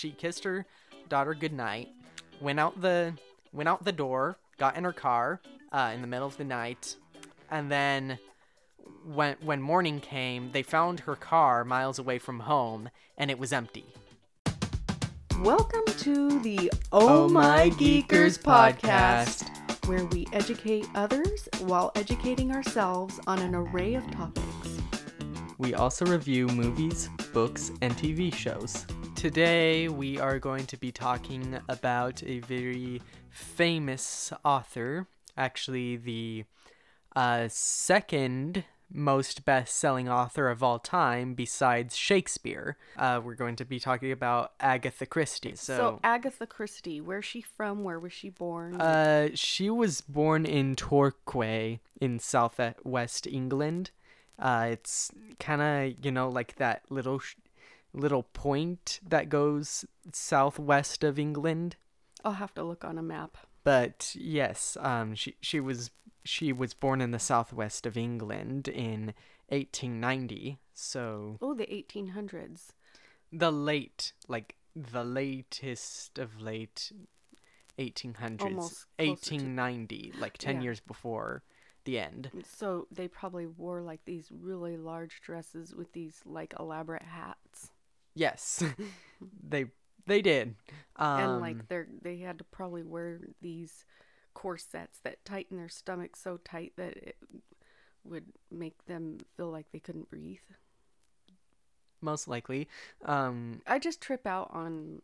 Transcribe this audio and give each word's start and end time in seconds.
she 0.00 0.10
kissed 0.12 0.44
her 0.44 0.64
daughter 1.10 1.34
goodnight, 1.34 1.90
went 2.40 2.58
out 2.58 2.80
the 2.80 3.12
went 3.52 3.68
out 3.68 3.84
the 3.84 3.92
door, 3.92 4.38
got 4.56 4.74
in 4.76 4.84
her 4.84 4.94
car 4.94 5.40
uh, 5.72 5.90
in 5.94 6.00
the 6.00 6.06
middle 6.06 6.26
of 6.26 6.38
the 6.38 6.44
night, 6.44 6.96
and 7.50 7.70
then 7.70 8.18
when 9.04 9.36
when 9.42 9.60
morning 9.60 10.00
came, 10.00 10.52
they 10.52 10.62
found 10.62 11.00
her 11.00 11.16
car 11.16 11.64
miles 11.66 11.98
away 11.98 12.18
from 12.18 12.40
home, 12.40 12.88
and 13.18 13.30
it 13.30 13.38
was 13.38 13.52
empty. 13.52 13.84
Welcome 15.42 15.84
to 15.98 16.40
the 16.40 16.72
Oh, 16.92 17.28
My 17.28 17.68
Geekers 17.68 18.38
podcast, 18.38 19.50
where 19.86 20.06
we 20.06 20.26
educate 20.32 20.86
others 20.94 21.46
while 21.60 21.92
educating 21.94 22.52
ourselves 22.52 23.20
on 23.26 23.38
an 23.38 23.54
array 23.54 23.96
of 23.96 24.10
topics. 24.12 24.78
We 25.58 25.74
also 25.74 26.06
review 26.06 26.46
movies, 26.46 27.10
books, 27.34 27.70
and 27.82 27.94
TV 27.94 28.34
shows. 28.34 28.86
Today, 29.20 29.86
we 29.86 30.18
are 30.18 30.38
going 30.38 30.64
to 30.64 30.78
be 30.78 30.90
talking 30.90 31.58
about 31.68 32.22
a 32.22 32.38
very 32.38 33.02
famous 33.28 34.32
author, 34.46 35.08
actually, 35.36 35.98
the 35.98 36.44
uh, 37.14 37.46
second 37.50 38.64
most 38.90 39.44
best 39.44 39.76
selling 39.76 40.08
author 40.08 40.48
of 40.48 40.62
all 40.62 40.78
time 40.78 41.34
besides 41.34 41.94
Shakespeare. 41.94 42.78
Uh, 42.96 43.20
we're 43.22 43.34
going 43.34 43.56
to 43.56 43.66
be 43.66 43.78
talking 43.78 44.10
about 44.10 44.52
Agatha 44.58 45.04
Christie. 45.04 45.54
So, 45.54 45.76
So, 45.76 46.00
Agatha 46.02 46.46
Christie, 46.46 47.02
where's 47.02 47.26
she 47.26 47.42
from? 47.42 47.84
Where 47.84 48.00
was 48.00 48.14
she 48.14 48.30
born? 48.30 48.80
uh, 48.80 49.28
she 49.34 49.68
was 49.68 50.00
born 50.00 50.46
in 50.46 50.76
Torquay 50.76 51.80
in 52.00 52.20
southwest 52.20 53.26
England. 53.26 53.90
Uh, 54.38 54.68
it's 54.70 55.10
kind 55.38 55.60
of, 55.60 56.02
you 56.02 56.10
know, 56.10 56.30
like 56.30 56.54
that 56.56 56.84
little 56.88 57.18
sh- 57.18 57.34
little 57.92 58.22
point 58.22 59.00
that 59.06 59.28
goes 59.28 59.84
southwest 60.12 61.02
of 61.04 61.18
England. 61.18 61.76
I'll 62.24 62.32
have 62.32 62.54
to 62.54 62.62
look 62.62 62.84
on 62.84 62.98
a 62.98 63.02
map. 63.02 63.36
But 63.64 64.14
yes, 64.18 64.76
um, 64.80 65.14
she 65.14 65.36
she 65.40 65.60
was 65.60 65.90
she 66.24 66.52
was 66.52 66.74
born 66.74 67.00
in 67.00 67.10
the 67.10 67.18
southwest 67.18 67.86
of 67.86 67.96
England 67.96 68.68
in 68.68 69.14
1890. 69.48 70.58
So 70.74 71.36
Oh, 71.40 71.54
the 71.54 71.66
1800s. 71.66 72.68
the 73.32 73.50
late, 73.50 74.12
like 74.28 74.56
the 74.76 75.04
latest 75.04 76.18
of 76.18 76.40
late 76.40 76.92
1800s, 77.78 78.42
Almost 78.42 78.86
closer 78.98 79.30
to- 79.30 79.34
1890, 79.36 80.12
like 80.18 80.38
10 80.38 80.56
Yeah. 80.56 80.62
years 80.62 80.80
before 80.80 81.42
the 81.84 81.98
end. 81.98 82.30
So 82.44 82.86
they 82.90 83.08
probably 83.08 83.46
wore 83.46 83.80
like 83.82 84.04
these 84.04 84.30
really 84.30 84.76
large 84.76 85.20
dresses 85.22 85.74
with 85.74 85.92
these 85.92 86.20
like 86.26 86.54
elaborate 86.58 87.02
hats. 87.02 87.70
Yes, 88.14 88.62
they 89.48 89.66
they 90.06 90.22
did. 90.22 90.54
Um, 90.96 91.20
and 91.20 91.40
like 91.40 91.68
they're 91.68 91.88
they 92.02 92.18
had 92.18 92.38
to 92.38 92.44
probably 92.44 92.82
wear 92.82 93.20
these 93.40 93.84
corsets 94.34 95.00
that 95.04 95.24
tighten 95.24 95.56
their 95.56 95.68
stomach 95.68 96.16
so 96.16 96.38
tight 96.38 96.72
that 96.76 96.96
it 96.96 97.16
would 98.04 98.26
make 98.50 98.84
them 98.86 99.18
feel 99.36 99.50
like 99.50 99.70
they 99.72 99.80
couldn't 99.80 100.08
breathe. 100.10 100.38
most 102.00 102.28
likely. 102.28 102.68
Um, 103.04 103.60
I 103.66 103.78
just 103.78 104.00
trip 104.00 104.26
out 104.26 104.50
on 104.52 105.02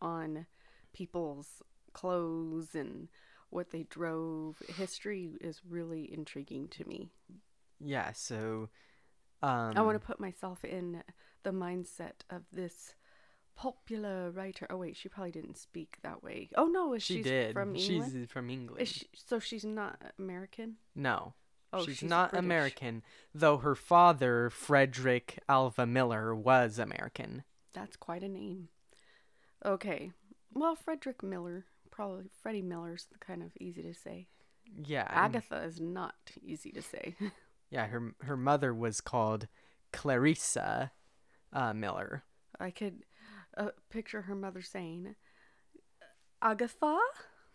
on 0.00 0.46
people's 0.92 1.62
clothes 1.92 2.74
and 2.74 3.08
what 3.50 3.70
they 3.70 3.84
drove. 3.84 4.62
History 4.68 5.32
is 5.40 5.60
really 5.68 6.12
intriguing 6.12 6.68
to 6.68 6.84
me. 6.88 7.10
yeah. 7.80 8.12
So. 8.12 8.68
Um, 9.42 9.74
I 9.76 9.82
want 9.82 10.00
to 10.00 10.06
put 10.06 10.18
myself 10.18 10.64
in 10.64 11.02
the 11.44 11.52
mindset 11.52 12.22
of 12.30 12.42
this 12.52 12.94
popular 13.56 14.30
writer. 14.30 14.66
Oh 14.70 14.78
wait, 14.78 14.96
she 14.96 15.08
probably 15.08 15.30
didn't 15.30 15.56
speak 15.56 15.98
that 16.02 16.22
way. 16.22 16.50
Oh 16.56 16.66
no, 16.66 16.96
She 16.98 17.16
she's 17.16 17.24
did. 17.24 17.52
from 17.52 17.76
England? 17.76 18.12
She's 18.12 18.28
from 18.30 18.50
England. 18.50 18.82
Is 18.82 18.88
she, 18.88 19.06
so 19.14 19.38
she's 19.38 19.64
not 19.64 20.00
American. 20.18 20.76
No. 20.94 21.34
Oh, 21.72 21.84
she's, 21.84 21.98
she's 21.98 22.08
not 22.08 22.30
British. 22.30 22.44
American, 22.44 23.02
though 23.34 23.58
her 23.58 23.74
father, 23.74 24.48
Frederick 24.50 25.40
Alvah 25.48 25.88
Miller, 25.88 26.34
was 26.34 26.78
American. 26.78 27.42
That's 27.72 27.96
quite 27.96 28.22
a 28.22 28.28
name. 28.28 28.68
Okay. 29.64 30.12
Well, 30.52 30.76
Frederick 30.76 31.22
Miller, 31.24 31.64
probably 31.90 32.26
Freddie 32.42 32.62
Miller's 32.62 33.08
kind 33.18 33.42
of 33.42 33.50
easy 33.60 33.82
to 33.82 33.94
say. 33.94 34.28
Yeah. 34.84 35.06
Agatha 35.10 35.62
is 35.64 35.80
not 35.80 36.14
easy 36.42 36.70
to 36.72 36.82
say. 36.82 37.14
Yeah, 37.70 37.86
her 37.88 38.14
her 38.20 38.36
mother 38.36 38.72
was 38.72 39.00
called 39.00 39.48
Clarissa 39.92 40.92
uh, 41.54 41.72
Miller. 41.72 42.22
I 42.60 42.70
could 42.70 43.04
uh, 43.56 43.68
picture 43.90 44.22
her 44.22 44.34
mother 44.34 44.60
saying 44.60 45.14
Agatha 46.42 46.98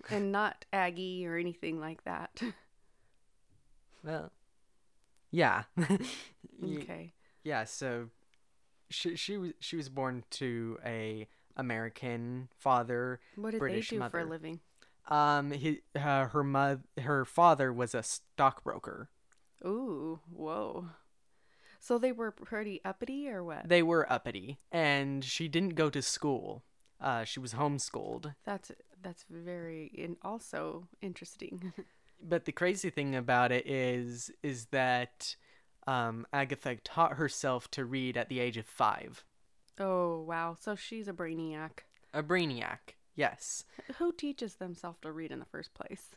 and 0.09 0.31
not 0.31 0.65
Aggie 0.73 1.25
or 1.27 1.37
anything 1.37 1.79
like 1.79 2.03
that. 2.05 2.41
Well, 4.03 4.31
yeah. 5.31 5.63
Okay. 6.61 7.13
Yeah, 7.45 7.63
so 7.63 8.09
she 8.89 9.15
she 9.15 9.37
was 9.37 9.53
she 9.59 9.77
was 9.77 9.87
born 9.87 10.25
to 10.31 10.77
a 10.85 11.27
American 11.55 12.49
father. 12.57 13.21
What 13.37 13.51
did 13.51 13.59
British 13.59 13.91
they 13.91 13.95
do 13.95 13.99
for 14.09 14.19
a 14.19 14.23
mother. 14.23 14.29
living? 14.29 14.59
Um, 15.07 15.51
he, 15.51 15.81
uh, 15.95 16.25
her 16.27 16.43
mo- 16.43 16.81
her 17.01 17.23
father 17.23 17.71
was 17.71 17.95
a 17.95 18.03
stockbroker. 18.03 19.09
Ooh, 19.65 20.19
whoa. 20.29 20.89
So 21.79 21.97
they 21.97 22.11
were 22.11 22.31
pretty 22.31 22.81
uppity 22.83 23.29
or 23.29 23.43
what? 23.43 23.67
They 23.67 23.81
were 23.83 24.11
uppity, 24.11 24.57
and 24.71 25.23
she 25.23 25.47
didn't 25.47 25.75
go 25.75 25.89
to 25.89 26.01
school. 26.01 26.63
Uh, 26.99 27.23
she 27.23 27.39
was 27.39 27.53
homeschooled. 27.53 28.35
That's 28.45 28.71
that's 29.01 29.25
very 29.29 29.89
in 29.93 30.17
also 30.21 30.87
interesting. 31.01 31.73
But 32.21 32.45
the 32.45 32.51
crazy 32.51 32.89
thing 32.89 33.15
about 33.15 33.51
it 33.51 33.65
is, 33.65 34.29
is 34.43 34.65
that 34.71 35.35
um, 35.87 36.27
Agatha 36.33 36.75
taught 36.83 37.13
herself 37.13 37.71
to 37.71 37.85
read 37.85 38.17
at 38.17 38.29
the 38.29 38.39
age 38.39 38.57
of 38.57 38.65
five. 38.65 39.23
oh 39.79 40.21
wow. 40.21 40.57
So 40.59 40.75
she's 40.75 41.07
a 41.07 41.13
brainiac. 41.13 41.83
A 42.13 42.21
brainiac, 42.21 42.95
yes. 43.15 43.63
Who 43.99 44.11
teaches 44.11 44.55
themselves 44.55 44.99
to 45.01 45.11
read 45.11 45.31
in 45.31 45.39
the 45.39 45.45
first 45.45 45.73
place? 45.73 46.07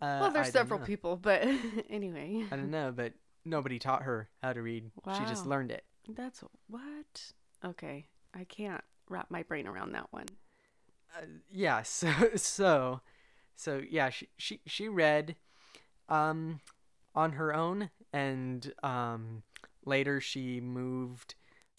Uh, 0.00 0.18
well, 0.20 0.30
there's 0.30 0.50
several 0.50 0.80
know. 0.80 0.86
people, 0.86 1.16
but 1.16 1.42
anyway. 1.88 2.44
I 2.50 2.56
don't 2.56 2.70
know, 2.70 2.92
but 2.94 3.14
nobody 3.44 3.78
taught 3.78 4.02
her 4.02 4.28
how 4.42 4.52
to 4.52 4.62
read. 4.62 4.90
She 5.16 5.24
just 5.24 5.46
learned 5.46 5.70
it. 5.70 5.84
That's 6.08 6.42
what? 6.68 7.32
Okay. 7.64 8.06
I 8.34 8.44
can't 8.44 8.82
wrap 9.08 9.30
my 9.30 9.42
brain 9.42 9.66
around 9.66 9.92
that 9.92 10.12
one. 10.12 10.26
Uh, 11.16 11.26
yeah. 11.50 11.82
So 11.84 12.10
so 12.36 13.00
so 13.56 13.82
yeah. 13.88 14.10
She 14.10 14.28
she 14.36 14.60
she 14.66 14.88
read, 14.88 15.36
um, 16.08 16.60
on 17.14 17.32
her 17.32 17.54
own, 17.54 17.90
and 18.12 18.72
um, 18.82 19.42
later 19.84 20.20
she 20.20 20.60
moved, 20.60 21.34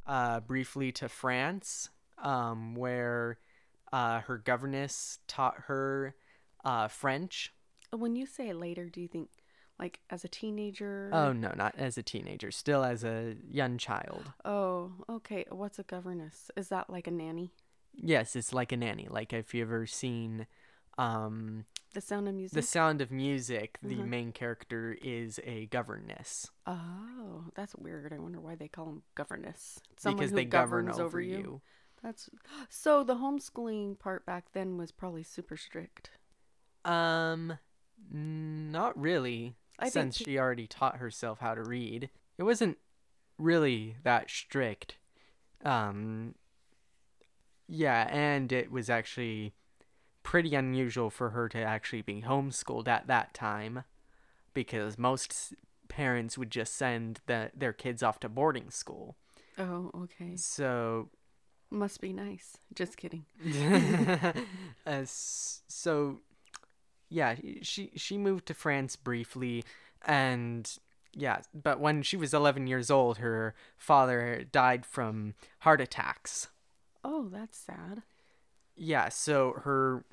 uh, 0.07 0.39
briefly 0.39 0.91
to 0.93 1.09
France, 1.09 1.89
um, 2.21 2.75
where, 2.75 3.37
uh, 3.91 4.21
her 4.21 4.37
governess 4.37 5.19
taught 5.27 5.55
her, 5.67 6.15
uh, 6.63 6.87
French. 6.87 7.53
When 7.91 8.15
you 8.15 8.25
say 8.25 8.53
later, 8.53 8.89
do 8.89 9.01
you 9.01 9.07
think 9.07 9.29
like 9.79 9.99
as 10.09 10.23
a 10.23 10.27
teenager? 10.27 11.09
Oh 11.13 11.33
no, 11.33 11.51
not 11.55 11.75
as 11.77 11.97
a 11.97 12.03
teenager. 12.03 12.51
Still 12.51 12.83
as 12.83 13.03
a 13.03 13.35
young 13.49 13.77
child. 13.77 14.31
Oh, 14.43 14.91
okay. 15.09 15.45
What's 15.49 15.79
a 15.79 15.83
governess? 15.83 16.49
Is 16.55 16.69
that 16.69 16.89
like 16.89 17.07
a 17.07 17.11
nanny? 17.11 17.51
Yes, 17.95 18.35
it's 18.35 18.53
like 18.53 18.71
a 18.71 18.77
nanny. 18.77 19.07
Like 19.09 19.33
if 19.33 19.53
you 19.53 19.61
ever 19.61 19.85
seen, 19.85 20.47
um, 20.97 21.65
The 21.93 22.01
Sound 22.01 22.27
of 22.27 22.35
Music. 22.35 22.55
The 22.55 22.61
Sound 22.61 23.01
of 23.01 23.11
Music, 23.11 23.77
the 23.81 23.95
Mhm. 23.95 24.07
main 24.07 24.31
character 24.31 24.97
is 25.01 25.39
a 25.43 25.65
governess 25.67 26.49
oh, 26.67 27.45
that's 27.53 27.75
weird. 27.75 28.11
I 28.11 28.17
wonder 28.19 28.39
why 28.39 28.55
they 28.55 28.67
call 28.67 28.85
them 28.85 29.03
governess. 29.13 29.79
Someone 29.97 30.17
because 30.17 30.31
who 30.31 30.35
they 30.37 30.45
govern 30.45 30.85
governs 30.87 30.99
over 30.99 31.21
you. 31.21 31.61
That's 32.01 32.29
so. 32.69 33.03
The 33.03 33.15
homeschooling 33.15 33.97
part 33.99 34.25
back 34.25 34.51
then 34.53 34.77
was 34.77 34.91
probably 34.91 35.23
super 35.23 35.57
strict. 35.57 36.11
Um, 36.83 37.57
not 38.11 38.99
really, 38.99 39.55
I 39.79 39.89
since 39.89 40.17
pe- 40.17 40.25
she 40.25 40.39
already 40.39 40.67
taught 40.67 40.97
herself 40.97 41.39
how 41.39 41.55
to 41.55 41.63
read. 41.63 42.09
It 42.37 42.43
wasn't 42.43 42.77
really 43.37 43.95
that 44.03 44.29
strict. 44.29 44.97
Um, 45.63 46.35
yeah, 47.67 48.07
and 48.11 48.51
it 48.51 48.71
was 48.71 48.89
actually 48.89 49.53
pretty 50.23 50.55
unusual 50.55 51.09
for 51.09 51.31
her 51.31 51.49
to 51.49 51.57
actually 51.59 52.01
be 52.01 52.21
homeschooled 52.21 52.87
at 52.87 53.07
that 53.07 53.33
time 53.33 53.83
because 54.53 54.97
most 54.97 55.53
parents 55.87 56.37
would 56.37 56.49
just 56.49 56.75
send 56.75 57.21
the, 57.27 57.51
their 57.55 57.73
kids 57.73 58.01
off 58.01 58.19
to 58.19 58.29
boarding 58.29 58.69
school. 58.69 59.17
Oh, 59.57 59.91
okay. 59.95 60.35
So 60.35 61.09
Must 61.69 62.01
be 62.01 62.13
nice. 62.13 62.57
Just 62.73 62.97
kidding. 62.97 63.25
uh, 64.85 65.03
so 65.05 66.19
yeah 67.15 67.35
she 67.61 67.91
she 67.95 68.17
moved 68.17 68.45
to 68.47 68.53
france 68.53 68.95
briefly 68.95 69.63
and 70.05 70.77
yeah 71.13 71.37
but 71.53 71.79
when 71.79 72.01
she 72.03 72.17
was 72.17 72.33
11 72.33 72.67
years 72.67 72.89
old 72.91 73.17
her 73.19 73.53
father 73.77 74.43
died 74.51 74.85
from 74.85 75.33
heart 75.59 75.81
attacks 75.81 76.49
Oh, 77.07 77.29
that's 77.31 77.55
sad. 77.55 78.01
Yeah, 78.75 79.09
so 79.09 79.61
her 79.63 80.03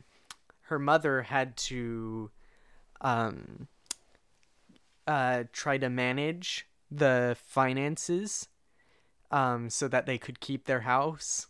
her 0.68 0.78
mother 0.78 1.22
had 1.22 1.56
to 1.68 2.30
um 3.00 3.66
uh 5.06 5.44
try 5.52 5.78
to 5.78 5.88
manage 5.88 6.66
the 6.90 7.34
finances 7.46 8.48
um 9.30 9.70
so 9.70 9.88
that 9.88 10.04
they 10.04 10.18
could 10.18 10.38
keep 10.40 10.66
their 10.66 10.80
house 10.80 11.46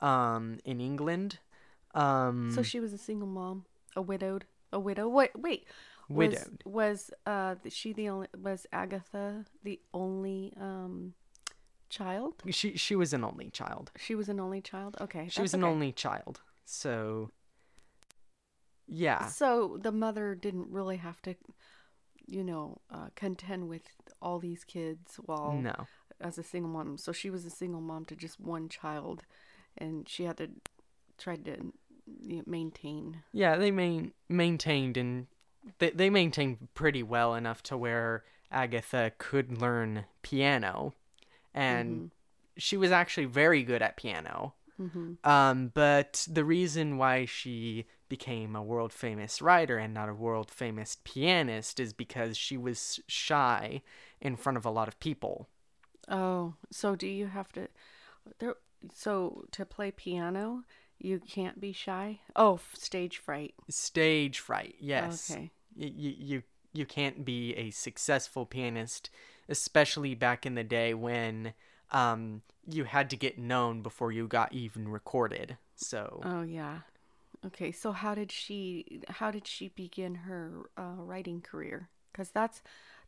um 0.00 0.58
in 0.66 0.80
England. 0.80 1.38
Um 1.94 2.50
So 2.54 2.62
she 2.62 2.78
was 2.78 2.92
a 2.92 2.98
single 2.98 3.26
mom, 3.28 3.64
a 3.96 4.02
widowed, 4.02 4.44
a 4.72 4.80
widow. 4.80 5.08
Wait, 5.08 5.30
wait. 5.36 5.66
Was, 6.08 6.30
widowed. 6.30 6.62
Was 6.64 7.10
uh 7.26 7.56
she 7.68 7.92
the 7.92 8.08
only 8.08 8.28
was 8.40 8.66
Agatha 8.72 9.44
the 9.62 9.78
only 9.92 10.54
um 10.58 11.14
child? 11.90 12.42
She 12.50 12.76
she 12.76 12.96
was 12.96 13.12
an 13.12 13.24
only 13.24 13.50
child. 13.50 13.90
She 13.98 14.14
was 14.14 14.28
an 14.28 14.40
only 14.40 14.60
child. 14.62 14.96
Okay. 15.00 15.28
She 15.28 15.42
was 15.42 15.52
an 15.54 15.64
okay. 15.64 15.70
only 15.70 15.92
child. 15.92 16.40
So 16.64 17.30
yeah. 18.86 19.26
So 19.26 19.78
the 19.80 19.92
mother 19.92 20.34
didn't 20.34 20.70
really 20.70 20.96
have 20.96 21.20
to, 21.22 21.34
you 22.26 22.42
know, 22.42 22.80
uh, 22.90 23.08
contend 23.14 23.68
with 23.68 23.82
all 24.22 24.38
these 24.38 24.64
kids 24.64 25.20
while 25.26 25.52
No. 25.52 25.86
as 26.20 26.38
a 26.38 26.42
single 26.42 26.70
mom. 26.70 26.96
So 26.96 27.12
she 27.12 27.28
was 27.28 27.44
a 27.44 27.50
single 27.50 27.82
mom 27.82 28.06
to 28.06 28.16
just 28.16 28.40
one 28.40 28.68
child, 28.68 29.24
and 29.76 30.08
she 30.08 30.24
had 30.24 30.38
to 30.38 30.48
try 31.18 31.36
to 31.36 31.72
maintain. 32.46 33.22
Yeah, 33.32 33.56
they 33.56 33.70
main 33.70 34.12
maintained 34.28 34.96
and 34.96 35.26
they 35.78 35.90
they 35.90 36.10
maintained 36.10 36.68
pretty 36.74 37.02
well 37.02 37.34
enough 37.34 37.62
to 37.64 37.76
where 37.76 38.24
Agatha 38.50 39.12
could 39.18 39.60
learn 39.60 40.04
piano, 40.22 40.94
and 41.54 42.10
she 42.56 42.76
was 42.76 42.90
actually 42.90 43.26
very 43.26 43.62
good 43.62 43.82
at 43.82 43.96
piano. 43.96 44.54
hmm 44.76 45.14
Um, 45.24 45.70
but 45.74 46.26
the 46.30 46.44
reason 46.44 46.96
why 46.96 47.24
she 47.24 47.86
became 48.08 48.56
a 48.56 48.62
world 48.62 48.92
famous 48.92 49.42
writer 49.42 49.76
and 49.76 49.92
not 49.92 50.08
a 50.08 50.14
world 50.14 50.50
famous 50.50 50.96
pianist 51.04 51.78
is 51.78 51.92
because 51.92 52.36
she 52.38 52.56
was 52.56 53.00
shy 53.06 53.82
in 54.20 54.36
front 54.36 54.56
of 54.56 54.64
a 54.64 54.70
lot 54.70 54.88
of 54.88 54.98
people. 55.00 55.48
Oh, 56.08 56.54
so 56.70 56.96
do 56.96 57.06
you 57.06 57.26
have 57.26 57.52
to? 57.52 57.68
There. 58.38 58.56
So 58.94 59.44
to 59.52 59.66
play 59.66 59.90
piano, 59.90 60.64
you 60.98 61.20
can't 61.20 61.60
be 61.60 61.72
shy. 61.72 62.20
Oh, 62.36 62.54
f- 62.54 62.70
stage 62.74 63.18
fright. 63.18 63.54
Stage 63.68 64.38
fright, 64.38 64.76
yes. 64.80 65.30
Okay. 65.30 65.50
y- 65.76 65.92
you 65.94 66.14
you 66.18 66.42
you 66.72 66.86
can't 66.86 67.24
be 67.24 67.54
a 67.54 67.70
successful 67.70 68.46
pianist, 68.46 69.10
especially 69.48 70.14
back 70.14 70.46
in 70.46 70.54
the 70.54 70.64
day 70.64 70.94
when 70.94 71.52
um 71.90 72.42
you 72.70 72.84
had 72.84 73.10
to 73.10 73.16
get 73.16 73.38
known 73.38 73.82
before 73.82 74.12
you 74.12 74.26
got 74.26 74.52
even 74.52 74.88
recorded. 74.88 75.56
So 75.76 76.22
Oh 76.24 76.42
yeah. 76.42 76.80
Okay, 77.46 77.70
so 77.72 77.92
how 77.92 78.14
did 78.14 78.32
she 78.32 79.02
how 79.08 79.30
did 79.30 79.46
she 79.46 79.68
begin 79.68 80.14
her 80.14 80.70
uh, 80.76 80.96
writing 80.98 81.40
career? 81.40 81.88
Cuz 82.12 82.30
that's 82.30 82.62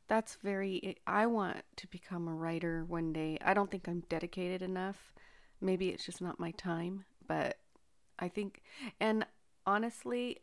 that's 0.09 0.37
very 0.37 0.97
I 1.07 1.27
want 1.27 1.59
to 1.77 1.87
become 1.89 2.29
a 2.29 2.35
writer 2.35 2.85
one 2.87 3.13
day. 3.13 3.39
I 3.45 3.55
don't 3.55 3.71
think 3.71 3.89
I'm 3.89 4.01
dedicated 4.09 4.63
enough. 4.63 5.15
Maybe 5.61 5.91
it's 5.91 6.05
just 6.07 6.23
not 6.23 6.41
my 6.41 6.53
time, 6.53 7.05
but 7.27 7.59
I 8.21 8.29
think 8.29 8.63
and 9.01 9.27
honestly, 9.67 10.39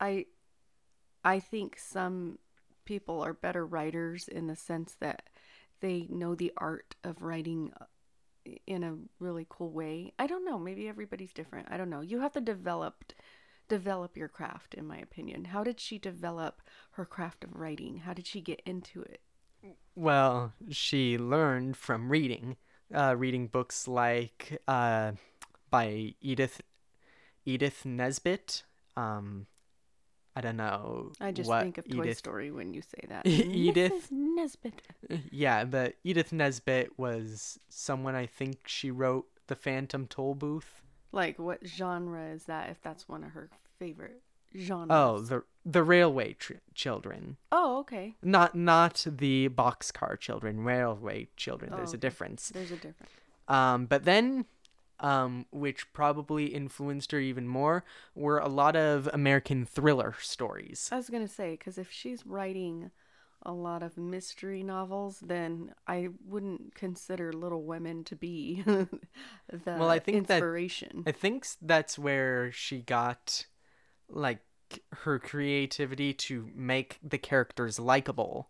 I 0.00 0.26
I 1.24 1.40
think 1.40 1.78
some 1.78 2.38
people 2.84 3.20
are 3.20 3.32
better 3.34 3.66
writers 3.66 4.28
in 4.28 4.46
the 4.46 4.56
sense 4.56 4.96
that 5.00 5.28
they 5.80 6.06
know 6.08 6.34
the 6.34 6.52
art 6.56 6.94
of 7.04 7.22
writing 7.22 7.72
uh, 7.80 7.84
in 8.66 8.84
a 8.84 8.96
really 9.18 9.46
cool 9.48 9.70
way. 9.70 10.12
I 10.18 10.26
don't 10.26 10.44
know, 10.44 10.58
maybe 10.58 10.88
everybody's 10.88 11.32
different. 11.32 11.68
I 11.70 11.76
don't 11.76 11.90
know. 11.90 12.00
You 12.00 12.20
have 12.20 12.32
to 12.32 12.40
develop 12.40 13.12
develop 13.68 14.16
your 14.16 14.28
craft 14.28 14.74
in 14.74 14.86
my 14.86 14.98
opinion. 14.98 15.46
How 15.46 15.64
did 15.64 15.80
she 15.80 15.98
develop 15.98 16.62
her 16.92 17.04
craft 17.04 17.42
of 17.42 17.56
writing? 17.56 17.98
How 17.98 18.12
did 18.12 18.26
she 18.26 18.40
get 18.40 18.62
into 18.64 19.02
it? 19.02 19.20
well, 19.94 20.52
she 20.70 21.18
learned 21.18 21.76
from 21.76 22.10
reading, 22.10 22.56
uh, 22.94 23.16
reading 23.16 23.48
books 23.48 23.88
like 23.88 24.60
uh, 24.68 25.12
by 25.70 26.14
Edith 26.20 26.60
Edith 27.46 27.84
Nesbit. 27.86 28.64
Um, 28.96 29.46
I 30.34 30.40
don't 30.42 30.56
know. 30.58 31.12
I 31.20 31.32
just 31.32 31.48
think 31.50 31.78
of 31.78 31.88
Toy 31.88 32.12
Story 32.12 32.50
when 32.50 32.74
you 32.74 32.82
say 32.82 33.06
that. 33.08 33.26
Edith-. 33.26 34.08
Nesbit. 34.10 34.82
Yeah, 35.30 35.64
but 35.64 35.94
Edith 36.04 36.32
Nesbit 36.32 36.98
was 36.98 37.58
someone 37.68 38.14
I 38.14 38.26
think 38.26 38.58
she 38.66 38.90
wrote 38.90 39.26
The 39.46 39.54
Phantom 39.54 40.06
Toll 40.06 40.34
Booth. 40.34 40.82
Like 41.12 41.38
what 41.38 41.66
genre 41.66 42.26
is 42.26 42.44
that 42.44 42.68
if 42.70 42.82
that's 42.82 43.08
one 43.08 43.24
of 43.24 43.30
her 43.30 43.48
favorite 43.78 44.20
genres? 44.58 44.88
Oh, 44.90 45.20
the 45.20 45.44
the 45.64 45.82
Railway 45.82 46.34
tr- 46.34 46.54
Children. 46.74 47.36
Oh, 47.52 47.78
okay. 47.80 48.16
Not 48.22 48.54
not 48.54 49.06
the 49.08 49.48
boxcar 49.48 50.18
children, 50.20 50.60
railway 50.64 51.28
children. 51.36 51.72
There's 51.74 51.92
Oh, 51.92 51.94
a 51.94 51.98
difference. 51.98 52.48
There's 52.50 52.70
a 52.72 52.76
difference. 52.76 53.12
Um, 53.48 53.86
but 53.86 54.04
then, 54.04 54.44
um, 55.00 55.46
which 55.50 55.92
probably 55.92 56.46
influenced 56.46 57.12
her 57.12 57.20
even 57.20 57.46
more, 57.48 57.84
were 58.14 58.38
a 58.38 58.48
lot 58.48 58.76
of 58.76 59.08
American 59.12 59.64
thriller 59.64 60.14
stories. 60.20 60.88
I 60.92 60.96
was 60.96 61.10
gonna 61.10 61.28
say 61.28 61.52
because 61.52 61.78
if 61.78 61.90
she's 61.90 62.26
writing 62.26 62.90
a 63.42 63.52
lot 63.52 63.82
of 63.82 63.96
mystery 63.96 64.62
novels, 64.62 65.20
then 65.20 65.72
I 65.86 66.08
wouldn't 66.26 66.74
consider 66.74 67.32
Little 67.32 67.62
Women 67.62 68.02
to 68.04 68.16
be 68.16 68.62
the 68.66 68.88
Well, 69.64 69.90
I 69.90 69.98
think 70.00 70.26
that- 70.26 70.38
inspiration. 70.38 71.04
I 71.06 71.12
think 71.12 71.46
that's 71.62 71.98
where 71.98 72.50
she 72.50 72.80
got, 72.80 73.46
like, 74.08 74.40
her 75.04 75.18
creativity 75.20 76.12
to 76.12 76.50
make 76.54 76.98
the 77.02 77.18
characters 77.18 77.78
likable. 77.78 78.48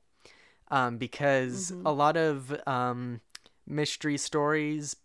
Um, 0.68 0.96
because 0.98 1.70
Mhm. 1.72 1.82
a 1.84 1.90
lot 1.92 2.16
of 2.16 2.60
um, 2.66 3.20
mystery 3.66 4.16
stories 4.16 4.96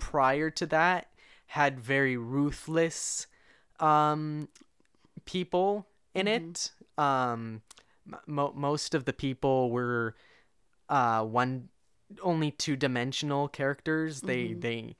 prior 0.00 0.50
to 0.50 0.66
that 0.66 1.06
had 1.46 1.78
very 1.78 2.16
ruthless 2.16 3.26
um, 3.78 4.48
people 5.24 5.86
in 6.14 6.26
Mhm. 6.26 6.50
it. 6.50 6.72
Um, 6.98 7.62
mo- 8.26 8.52
most 8.54 8.94
of 8.94 9.04
the 9.04 9.12
people 9.12 9.70
were 9.70 10.16
uh, 10.88 11.24
one 11.24 11.68
only 12.22 12.50
two 12.50 12.74
dimensional 12.76 13.46
characters. 13.46 14.22
They 14.22 14.48
Mhm. 14.48 14.60
they 14.60 14.96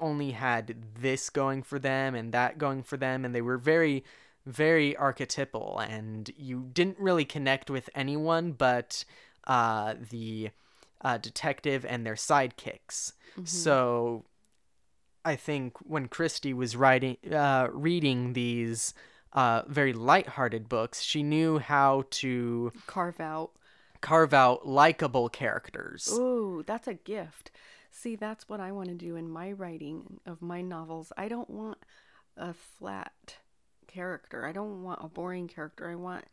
only 0.00 0.32
had 0.32 0.94
this 0.98 1.30
going 1.30 1.62
for 1.62 1.78
them 1.78 2.14
and 2.16 2.32
that 2.32 2.58
going 2.58 2.82
for 2.82 2.96
them, 2.96 3.24
and 3.24 3.32
they 3.34 3.42
were 3.42 3.58
very 3.58 4.02
very 4.46 4.96
archetypal, 4.96 5.78
and 5.78 6.30
you 6.36 6.70
didn't 6.72 6.98
really 6.98 7.24
connect 7.26 7.68
with 7.70 7.88
anyone 7.94 8.52
but 8.52 9.04
uh, 9.46 9.94
the 10.10 10.50
uh, 11.02 11.18
detective 11.18 11.84
and 11.84 12.04
their 12.06 12.14
sidekicks. 12.14 13.12
Mhm. 13.38 13.46
So 13.48 14.24
I 15.24 15.36
think 15.36 15.76
when 15.78 16.08
Christie 16.08 16.54
was 16.54 16.76
writing, 16.76 17.16
uh, 17.30 17.68
reading 17.72 18.32
these 18.32 18.94
uh, 19.32 19.62
very 19.66 19.92
lighthearted 19.92 20.68
books, 20.68 21.02
she 21.02 21.22
knew 21.22 21.58
how 21.58 22.04
to 22.10 22.72
carve 22.86 23.20
out. 23.20 23.52
carve 24.00 24.32
out 24.34 24.66
likable 24.66 25.28
characters. 25.28 26.08
Ooh, 26.12 26.62
that's 26.66 26.88
a 26.88 26.94
gift. 26.94 27.50
See, 27.90 28.16
that's 28.16 28.48
what 28.48 28.60
I 28.60 28.72
want 28.72 28.88
to 28.88 28.94
do 28.94 29.16
in 29.16 29.28
my 29.28 29.52
writing 29.52 30.20
of 30.26 30.40
my 30.42 30.62
novels. 30.62 31.12
I 31.16 31.28
don't 31.28 31.50
want 31.50 31.78
a 32.36 32.54
flat 32.54 33.36
character. 33.86 34.46
I 34.46 34.52
don't 34.52 34.82
want 34.82 35.00
a 35.02 35.08
boring 35.08 35.48
character. 35.48 35.90
I 35.90 35.96
want 35.96 36.24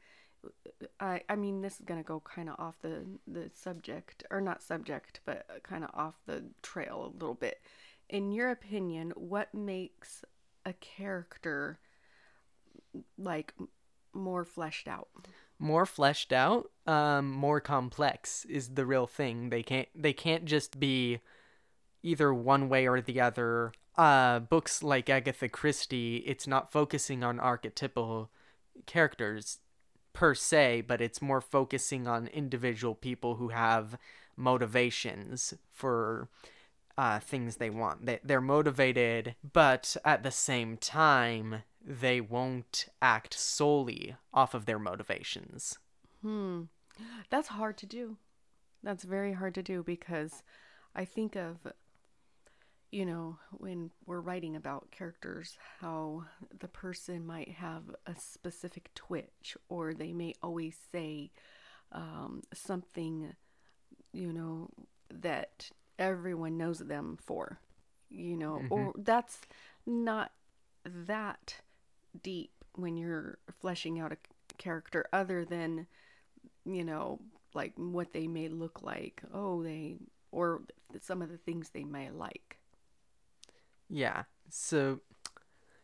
I 0.99 1.21
I 1.27 1.35
mean 1.35 1.61
this 1.61 1.79
is 1.79 1.85
going 1.85 1.99
to 1.99 2.07
go 2.07 2.19
kind 2.21 2.47
of 2.49 2.55
off 2.59 2.75
the 2.81 3.05
the 3.27 3.49
subject 3.53 4.23
or 4.29 4.39
not 4.39 4.61
subject, 4.61 5.19
but 5.25 5.45
kind 5.63 5.83
of 5.83 5.89
off 5.93 6.15
the 6.25 6.45
trail 6.61 7.11
a 7.11 7.17
little 7.19 7.35
bit. 7.35 7.59
In 8.09 8.31
your 8.31 8.49
opinion, 8.49 9.11
what 9.15 9.53
makes 9.53 10.23
a 10.65 10.73
character 10.73 11.79
like 13.17 13.53
more 14.13 14.45
fleshed 14.45 14.87
out? 14.87 15.09
More 15.59 15.85
fleshed 15.85 16.31
out, 16.31 16.71
um, 16.85 17.31
more 17.31 17.59
complex 17.59 18.45
is 18.45 18.69
the 18.69 18.85
real 18.85 19.07
thing. 19.07 19.49
They 19.49 19.63
can't 19.63 19.87
they 19.95 20.13
can't 20.13 20.45
just 20.45 20.79
be 20.79 21.19
either 22.03 22.33
one 22.33 22.69
way 22.69 22.87
or 22.87 23.01
the 23.01 23.19
other. 23.19 23.73
Uh, 23.97 24.39
books 24.39 24.83
like 24.83 25.09
Agatha 25.09 25.49
Christie, 25.49 26.17
it's 26.17 26.45
not 26.45 26.71
focusing 26.71 27.23
on 27.23 27.39
archetypal 27.39 28.29
characters 28.85 29.57
per 30.13 30.35
se, 30.35 30.81
but 30.81 31.01
it's 31.01 31.21
more 31.21 31.41
focusing 31.41 32.07
on 32.07 32.27
individual 32.27 32.93
people 32.93 33.35
who 33.35 33.49
have 33.49 33.97
motivations 34.35 35.55
for 35.71 36.29
uh, 36.97 37.19
things 37.19 37.57
they 37.57 37.69
want. 37.69 38.05
They, 38.05 38.19
they're 38.23 38.41
motivated, 38.41 39.35
but 39.53 39.95
at 40.03 40.23
the 40.23 40.31
same 40.31 40.77
time, 40.77 41.63
they 41.85 42.19
won't 42.19 42.87
act 43.01 43.33
solely 43.33 44.15
off 44.33 44.53
of 44.53 44.65
their 44.65 44.79
motivations. 44.79 45.77
Hmm. 46.21 46.63
That's 47.29 47.49
hard 47.49 47.77
to 47.77 47.85
do. 47.85 48.17
That's 48.83 49.03
very 49.03 49.33
hard 49.33 49.53
to 49.55 49.63
do 49.63 49.83
because 49.83 50.43
I 50.95 51.05
think 51.05 51.35
of 51.35 51.67
you 52.91 53.05
know, 53.05 53.37
when 53.51 53.91
we're 54.05 54.21
writing 54.21 54.55
about 54.55 54.91
characters, 54.91 55.57
how 55.81 56.23
the 56.57 56.67
person 56.67 57.25
might 57.25 57.49
have 57.49 57.83
a 58.05 58.15
specific 58.15 58.89
twitch, 58.95 59.57
or 59.67 59.93
they 59.93 60.13
may 60.13 60.33
always 60.41 60.77
say 60.91 61.31
um, 61.91 62.41
something, 62.53 63.35
you 64.13 64.31
know, 64.31 64.69
that 65.13 65.69
everyone 65.99 66.57
knows 66.57 66.79
them 66.79 67.17
for, 67.21 67.59
you 68.09 68.37
know, 68.37 68.63
or 68.69 68.93
that's 68.97 69.39
not 69.85 70.31
that 70.85 71.55
deep 72.21 72.51
when 72.75 72.97
you're 72.97 73.37
fleshing 73.59 73.99
out 73.99 74.11
a 74.11 74.17
character 74.57 75.05
other 75.11 75.45
than, 75.45 75.87
you 76.65 76.83
know, 76.83 77.19
like 77.53 77.73
what 77.75 78.13
they 78.13 78.27
may 78.27 78.47
look 78.47 78.81
like. 78.83 79.21
Oh, 79.33 79.63
they, 79.63 79.97
or 80.31 80.61
some 81.01 81.21
of 81.21 81.29
the 81.29 81.37
things 81.37 81.69
they 81.69 81.83
may 81.83 82.09
like. 82.11 82.57
Yeah. 83.89 84.23
So 84.49 84.99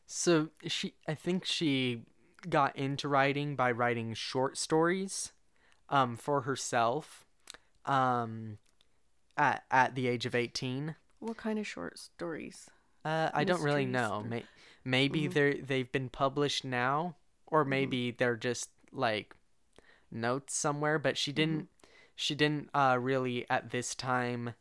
so 0.06 0.50
she 0.68 0.94
I 1.08 1.16
think 1.16 1.46
she 1.46 2.02
got 2.50 2.76
into 2.76 3.08
writing 3.08 3.56
by 3.56 3.72
writing 3.72 4.14
short 4.14 4.58
stories 4.58 5.32
um 5.90 6.18
for 6.18 6.42
herself 6.42 7.26
um 7.86 8.58
at 9.38 9.64
at 9.72 9.96
the 9.96 10.08
age 10.08 10.26
of 10.26 10.36
18. 10.36 10.96
What 11.20 11.38
kind 11.38 11.58
of 11.60 11.66
short 11.68 11.98
stories? 12.00 12.70
Uh 13.06 13.30
I 13.34 13.44
don't 13.44 13.62
really 13.62 13.86
know. 13.86 14.22
or- 14.22 14.24
May- 14.30 14.46
maybe 14.86 15.28
Mhm. 15.28 15.34
they're 15.34 15.54
they've 15.56 15.92
been 15.92 16.10
published 16.10 16.64
now 16.66 17.16
or 17.48 17.64
maybe 17.66 18.12
they're 18.12 18.36
just 18.36 18.70
like 18.92 19.36
notes 20.12 20.54
somewhere 20.56 21.00
but 21.00 21.18
she 21.18 21.32
didn't 21.32 21.70
she 22.16 22.36
didn't 22.36 22.70
uh 22.76 22.98
really 23.00 23.46
at 23.50 23.72
this 23.72 23.96
time 23.96 24.54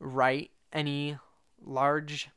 write 0.00 0.50
any 0.72 1.18
large 1.64 2.30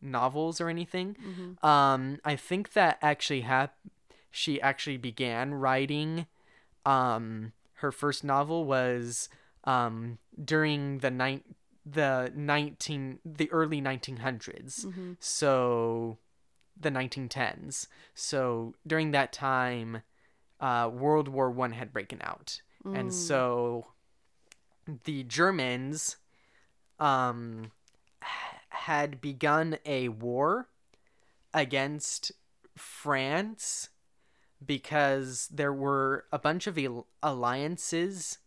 novels 0.00 0.60
or 0.60 0.68
anything 0.68 1.16
Mm-hmm. 1.20 1.66
um 1.66 2.18
i 2.24 2.36
think 2.36 2.74
that 2.74 2.98
actually 3.02 3.40
hap- 3.40 3.78
she 4.30 4.60
actually 4.60 4.96
began 4.98 5.54
writing 5.54 6.26
um 6.86 7.52
her 7.74 7.90
first 7.90 8.22
novel 8.22 8.64
was 8.64 9.28
um 9.64 10.18
during 10.42 10.98
the 10.98 11.10
night 11.10 11.42
the 11.86 12.32
19 12.34 13.18
the 13.24 13.50
early 13.52 13.80
1900s 13.80 14.84
Mm-hmm. 14.86 15.12
so 15.20 16.18
the 16.80 16.90
1910s 16.90 17.86
so 18.14 18.74
during 18.86 19.10
that 19.12 19.32
time 19.32 20.02
uh 20.60 20.90
world 20.92 21.28
war 21.28 21.50
1 21.50 21.72
had 21.72 21.92
broken 21.92 22.20
out 22.22 22.60
and 22.84 23.10
Mm. 23.10 23.12
so 23.12 23.86
the 25.04 25.22
germans 25.24 26.16
um 26.98 27.70
h- 28.22 28.28
had 28.68 29.20
begun 29.20 29.78
a 29.86 30.08
war 30.08 30.68
against 31.52 32.32
france 32.76 33.88
because 34.64 35.48
there 35.52 35.72
were 35.72 36.24
a 36.32 36.38
bunch 36.38 36.66
of 36.66 36.78
al- 36.78 37.06
alliances 37.22 38.38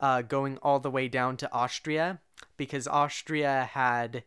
uh, 0.00 0.22
going 0.22 0.58
all 0.58 0.80
the 0.80 0.90
way 0.90 1.08
down 1.08 1.36
to 1.36 1.52
austria 1.52 2.20
because 2.56 2.88
austria 2.88 3.68
had 3.72 4.24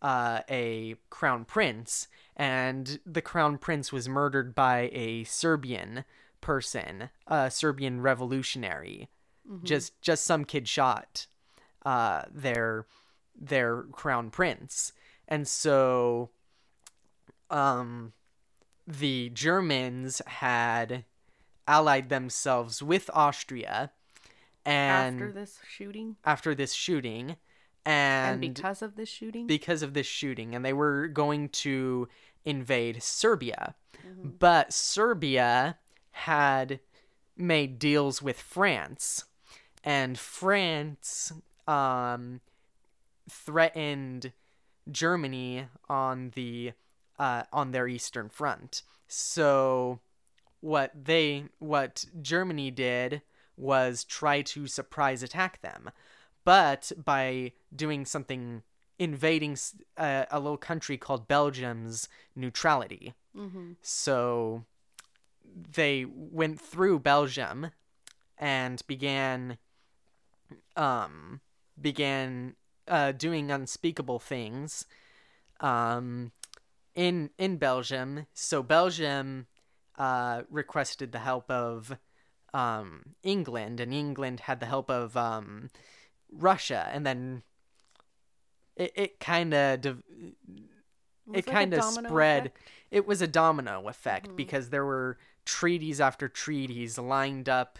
uh, 0.00 0.40
a 0.48 0.94
crown 1.10 1.44
prince 1.44 2.08
and 2.36 3.00
the 3.04 3.22
crown 3.22 3.58
prince 3.58 3.92
was 3.92 4.08
murdered 4.08 4.54
by 4.54 4.90
a 4.92 5.24
serbian 5.24 6.04
person 6.40 7.10
a 7.26 7.50
serbian 7.50 8.00
revolutionary. 8.00 9.08
Just 9.64 10.00
just 10.02 10.24
some 10.24 10.44
kid 10.44 10.68
shot 10.68 11.26
uh 11.84 12.22
their 12.30 12.86
their 13.34 13.82
crown 13.84 14.30
prince. 14.30 14.92
And 15.26 15.48
so 15.48 16.30
um 17.50 18.12
the 18.86 19.30
germans 19.30 20.22
had 20.26 21.04
allied 21.66 22.08
themselves 22.08 22.82
with 22.82 23.10
austria 23.12 23.90
and 24.68 25.14
After 25.14 25.32
this 25.32 25.58
shooting, 25.66 26.16
after 26.24 26.54
this 26.54 26.72
shooting 26.74 27.36
and, 27.86 28.32
and, 28.32 28.40
because 28.40 28.82
of 28.82 28.96
this 28.96 29.08
shooting, 29.08 29.46
because 29.46 29.82
of 29.82 29.94
this 29.94 30.06
shooting 30.06 30.54
and 30.54 30.64
they 30.64 30.74
were 30.74 31.08
going 31.08 31.48
to 31.50 32.08
invade 32.44 33.02
Serbia. 33.02 33.74
But 34.22 34.72
Serbia 34.72 35.78
had 36.10 36.80
made 37.36 37.78
deals 37.78 38.20
with 38.20 38.38
France 38.40 39.24
and 39.84 40.18
France 40.18 41.32
um 41.66 42.40
threatened 43.30 44.32
Germany 44.90 45.66
on 45.88 46.32
the 46.34 46.72
uh, 47.18 47.44
on 47.52 47.72
their 47.72 47.88
eastern 47.88 48.28
front. 48.28 48.82
So 49.06 50.00
what 50.60 50.92
they 50.94 51.44
what 51.58 52.04
Germany 52.20 52.70
did 52.70 53.22
was 53.58 54.04
try 54.04 54.42
to 54.42 54.66
surprise 54.66 55.22
attack 55.22 55.60
them. 55.60 55.90
But 56.44 56.92
by 56.96 57.52
doing 57.74 58.06
something 58.06 58.62
invading 58.98 59.56
a 59.96 60.40
little 60.40 60.56
country 60.56 60.96
called 60.96 61.28
Belgium's 61.28 62.08
neutrality. 62.34 63.14
mm-hmm. 63.36 63.72
So 63.82 64.64
they 65.72 66.04
went 66.04 66.60
through 66.60 67.00
Belgium 67.00 67.70
and 68.36 68.82
began 68.86 69.58
um 70.76 71.40
began 71.80 72.54
uh 72.86 73.12
doing 73.12 73.50
unspeakable 73.50 74.18
things 74.18 74.84
um 75.60 76.32
in 76.94 77.30
in 77.38 77.56
Belgium. 77.56 78.26
So 78.34 78.62
Belgium 78.62 79.46
uh 79.96 80.42
requested 80.50 81.12
the 81.12 81.20
help 81.20 81.50
of 81.50 81.98
um 82.54 83.02
England 83.22 83.80
and 83.80 83.92
England 83.92 84.40
had 84.40 84.60
the 84.60 84.66
help 84.66 84.90
of 84.90 85.16
um 85.16 85.68
Russia 86.32 86.88
and 86.92 87.04
then 87.06 87.42
it, 88.76 88.92
it 88.94 89.20
kind 89.20 89.52
of 89.54 89.80
div- 89.80 90.02
it 91.34 91.46
kind 91.46 91.74
of 91.74 91.84
spread 91.84 92.52
it 92.90 93.06
was 93.06 93.20
a 93.20 93.26
domino 93.26 93.88
effect 93.88 94.30
Mhm. 94.30 94.36
because 94.36 94.70
there 94.70 94.84
were 94.84 95.18
treaties 95.44 96.00
after 96.00 96.28
treaties 96.28 96.98
lined 96.98 97.48
up 97.48 97.78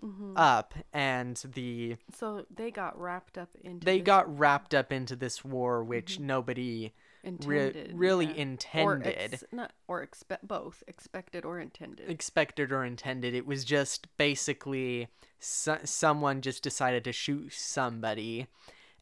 hmm 0.00 0.34
up 0.36 0.74
and 0.92 1.36
the 1.54 1.96
So 2.14 2.46
they 2.48 2.70
got 2.70 2.98
wrapped 2.98 3.36
up 3.36 3.50
into. 3.62 3.84
they 3.84 3.98
this 3.98 4.06
got 4.06 4.38
wrapped 4.38 4.72
up 4.74 4.92
into 4.92 5.16
this 5.16 5.44
war 5.44 5.82
which 5.82 6.18
Mhm. 6.18 6.24
nobody 6.24 6.92
re- 7.24 7.28
intended, 7.66 7.92
really 7.98 8.26
yeah. 8.26 8.32
intended 8.34 9.06
or 9.06 9.12
ex- 9.18 9.44
not 9.52 9.72
or 9.86 10.02
expect 10.02 10.46
both 10.46 10.82
expected 10.86 11.44
or 11.44 11.58
intended. 11.60 12.08
expected 12.08 12.72
or 12.72 12.84
intended 12.84 13.34
it 13.34 13.46
was 13.46 13.64
just 13.64 14.06
basically 14.16 15.08
so- 15.38 15.78
someone 15.84 16.40
just 16.40 16.62
decided 16.62 17.04
to 17.04 17.12
shoot 17.12 17.52
somebody 17.52 18.46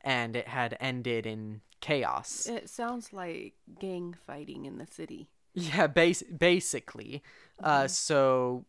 and 0.03 0.37
it 0.37 0.49
had 0.49 0.77
ended 0.81 1.27
in 1.27 1.61
chaos 1.81 2.47
It 2.47 2.69
sounds 2.71 3.13
like 3.13 3.55
gang 3.79 4.15
fighting 4.27 4.65
in 4.67 4.79
the 4.79 4.87
city. 4.87 5.29
yeah 5.55 5.87
bas- 5.87 6.23
basically 6.25 7.23
uh 7.63 7.85
Mhm. 7.85 7.91
so 7.91 8.65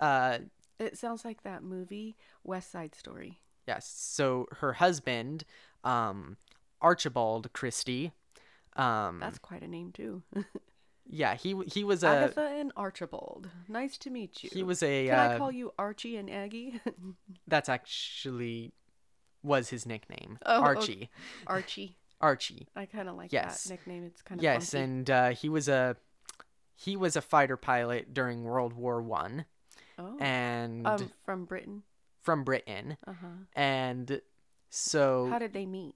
uh 0.00 0.38
It 0.78 0.96
sounds 0.98 1.24
like 1.24 1.42
that 1.42 1.62
movie 1.62 2.16
West 2.44 2.70
Side 2.70 2.94
Story. 2.94 3.40
Yes. 3.66 3.86
So 3.86 4.46
her 4.60 4.74
husband, 4.74 5.44
um, 5.84 6.36
Archibald 6.80 7.52
Christie, 7.52 8.12
um, 8.78 9.20
That's 9.20 9.38
quite 9.38 9.62
a 9.62 9.68
name 9.68 9.92
too. 9.92 10.22
yeah, 11.06 11.34
he 11.34 11.56
he 11.66 11.84
was 11.84 12.02
a 12.04 12.08
Agatha 12.08 12.46
and 12.58 12.72
Archibald. 12.76 13.50
Nice 13.68 13.98
to 13.98 14.10
meet 14.10 14.42
you. 14.44 14.50
he 14.52 14.62
was 14.62 14.82
a 14.82 15.06
Can 15.08 15.18
uh, 15.18 15.34
I 15.34 15.38
call 15.38 15.50
you 15.52 15.72
Archie 15.78 16.16
and 16.16 16.30
Aggie? 16.30 16.80
that's 17.48 17.68
actually 17.68 18.72
was 19.42 19.68
his 19.70 19.86
nickname, 19.86 20.38
Oh, 20.46 20.58
okay. 20.62 20.66
Archie. 20.78 21.10
Archie. 21.46 21.96
Archie. 22.20 22.68
I 22.74 22.86
kind 22.86 23.08
of 23.08 23.16
like 23.16 23.32
Yes. 23.32 23.64
that 23.64 23.70
nickname. 23.70 24.04
It's 24.04 24.22
kind 24.22 24.40
of 24.40 24.42
Yes, 24.42 24.72
funky. 24.72 24.84
and 24.84 25.10
uh, 25.10 25.28
he 25.30 25.48
was 25.48 25.68
a 25.68 25.96
he 26.74 26.96
was 26.96 27.14
a 27.16 27.20
fighter 27.20 27.56
pilot 27.56 28.12
during 28.14 28.44
World 28.44 28.72
War 28.72 29.00
One, 29.02 29.44
oh, 29.98 30.16
and 30.20 30.86
um, 30.86 31.10
from 31.24 31.44
Britain. 31.44 31.82
from 32.20 32.44
Britain, 32.44 32.96
Uh 33.06 33.12
huh. 33.20 33.26
and 33.54 34.20
so 34.70 35.28
How 35.30 35.38
did 35.38 35.52
they 35.52 35.66
meet? 35.66 35.94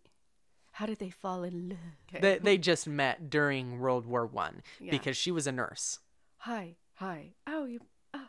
How 0.72 0.86
did 0.86 0.98
they 0.98 1.10
fall 1.10 1.42
in 1.44 1.70
love? 1.70 2.22
they 2.22 2.38
they 2.38 2.58
just 2.58 2.86
met 2.88 3.28
during 3.30 3.78
World 3.78 4.06
War 4.06 4.26
One 4.26 4.62
Yeah. 4.80 4.90
because 4.90 5.16
she 5.16 5.30
was 5.30 5.46
a 5.46 5.52
nurse. 5.52 5.98
Hi, 6.38 6.76
hi. 6.94 7.34
Oh, 7.46 7.64
you. 7.66 7.80
Oh, 8.14 8.28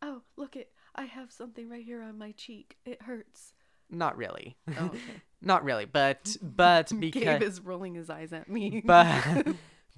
oh, 0.00 0.22
look 0.36 0.56
it. 0.56 0.72
I 0.94 1.04
have 1.04 1.30
something 1.32 1.68
right 1.68 1.84
here 1.84 2.02
on 2.02 2.18
my 2.18 2.32
cheek. 2.32 2.76
It 2.84 3.02
hurts. 3.02 3.52
Not 3.90 4.16
really. 4.16 4.56
Oh, 4.78 4.86
okay. 4.86 4.98
Not 5.42 5.64
really, 5.64 5.84
but 5.84 6.36
but 6.40 6.88
Gabe 6.90 7.00
because 7.00 7.42
is 7.42 7.60
rolling 7.60 7.94
his 7.94 8.08
eyes 8.10 8.32
at 8.32 8.48
me. 8.48 8.80
but 8.86 9.46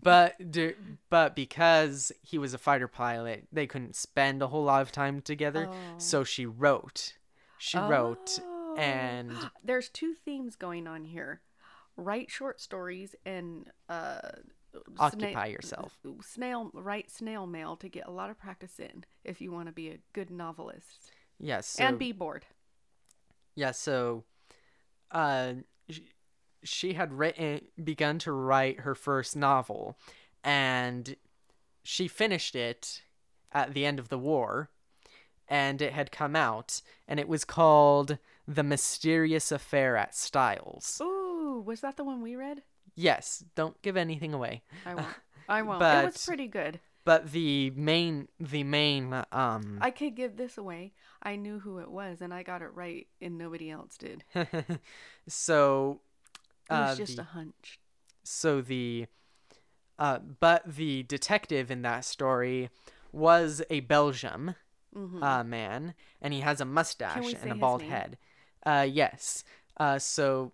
but 0.03 0.35
but 1.11 1.37
because 1.37 2.11
he 2.23 2.39
was 2.39 2.55
a 2.55 2.59
fighter 2.59 2.89
pilot, 2.89 3.47
they 3.53 3.67
couldn't 3.67 3.95
spend 3.95 4.43
a 4.43 4.49
whole 4.49 4.65
lot 4.65 4.83
of 4.83 4.91
time 4.93 5.21
together. 5.21 5.69
Oh. 5.71 5.75
So 5.99 6.25
she 6.25 6.45
wrote. 6.47 7.15
She 7.59 7.79
wrote 7.79 8.41
Oh. 8.43 8.77
and 8.77 9.33
there's 9.65 9.89
two 9.89 10.15
themes 10.25 10.57
going 10.57 10.87
on 10.89 11.05
here. 11.05 11.41
Write 11.97 12.31
short 12.31 12.61
stories 12.61 13.15
and 13.25 13.71
uh, 13.89 14.19
Occupy 14.99 15.47
yourself. 15.47 15.97
Snail 16.23 16.71
write 16.75 17.11
snail 17.11 17.47
mail 17.47 17.77
to 17.77 17.89
get 17.89 18.07
a 18.07 18.11
lot 18.11 18.31
of 18.31 18.39
practice 18.39 18.81
in 18.81 19.05
if 19.23 19.41
you 19.41 19.53
want 19.53 19.69
to 19.69 19.73
be 19.73 19.89
a 19.89 19.99
good 20.13 20.31
novelist 20.31 21.13
Yes. 21.39 21.67
So, 21.67 21.85
and 21.85 21.99
be 21.99 22.13
bored. 22.13 22.47
Yeah, 23.55 23.73
so 23.73 24.25
uh 25.11 25.55
sh- 25.89 26.01
she 26.63 26.95
had 26.95 27.13
written 27.13 27.61
begun 27.83 28.19
to 28.21 28.33
write 28.33 28.81
her 28.81 28.95
first 28.95 29.37
novel 29.37 29.97
and 30.43 31.17
she 31.83 32.09
finished 32.09 32.57
it 32.57 33.03
at 33.53 33.75
the 33.75 33.85
end 33.85 33.99
of 33.99 34.09
the 34.09 34.19
war 34.19 34.71
and 35.47 35.83
it 35.83 35.93
had 35.93 36.11
come 36.11 36.35
out 36.35 36.81
and 37.07 37.21
it 37.21 37.29
was 37.29 37.45
called 37.45 38.19
The 38.49 38.63
Mysterious 38.63 39.53
Affair 39.53 39.97
at 39.97 40.15
Styles. 40.15 40.99
Ooh, 41.03 41.24
was 41.65 41.81
that 41.81 41.97
the 41.97 42.05
one 42.05 42.21
we 42.23 42.37
read? 42.37 42.63
Yes, 42.95 43.45
don't 43.55 43.81
give 43.83 43.97
anything 43.97 44.33
away. 44.35 44.63
I 44.87 44.95
won't. 44.95 45.07
I 45.49 45.63
won't. 45.63 45.83
it 45.83 46.05
was 46.07 46.25
pretty 46.25 46.47
good. 46.49 46.81
But 47.05 47.33
the 47.33 47.71
main 47.71 48.29
the 48.41 48.65
main 48.65 49.13
um 49.33 49.79
I 49.81 49.91
could 49.91 50.15
give 50.15 50.37
this 50.37 50.57
away. 50.57 50.93
I 51.23 51.37
knew 51.37 51.59
who 51.59 51.79
it 51.79 51.91
was, 51.91 52.21
and 52.23 52.33
I 52.33 52.43
got 52.43 52.63
it 52.63 52.71
right, 52.75 53.07
and 53.21 53.37
nobody 53.37 53.71
else 53.71 53.97
did. 53.99 54.25
so 55.29 56.01
It 56.71 56.73
was 56.73 56.93
uh, 56.93 56.95
just 56.97 57.17
the- 57.17 57.23
a 57.23 57.25
hunch. 57.25 57.79
so 58.23 58.61
the 58.61 59.07
uh 59.99 60.19
but 60.41 60.63
the 60.67 61.03
detective 61.05 61.71
in 61.71 61.83
that 61.83 62.05
story 62.05 62.71
was 63.13 63.63
a 63.71 63.81
Belgium 63.81 64.55
hmm 64.95 65.23
uh 65.23 65.45
man 65.45 65.95
and 66.23 66.33
he 66.33 66.41
has 66.41 66.61
a 66.61 66.65
mustache 66.65 67.35
and 67.43 67.53
a 67.53 67.55
bald 67.55 67.83
head. 67.83 68.17
Uh 68.65 68.87
yes. 68.91 69.45
Uh 69.77 69.99
so 69.99 70.53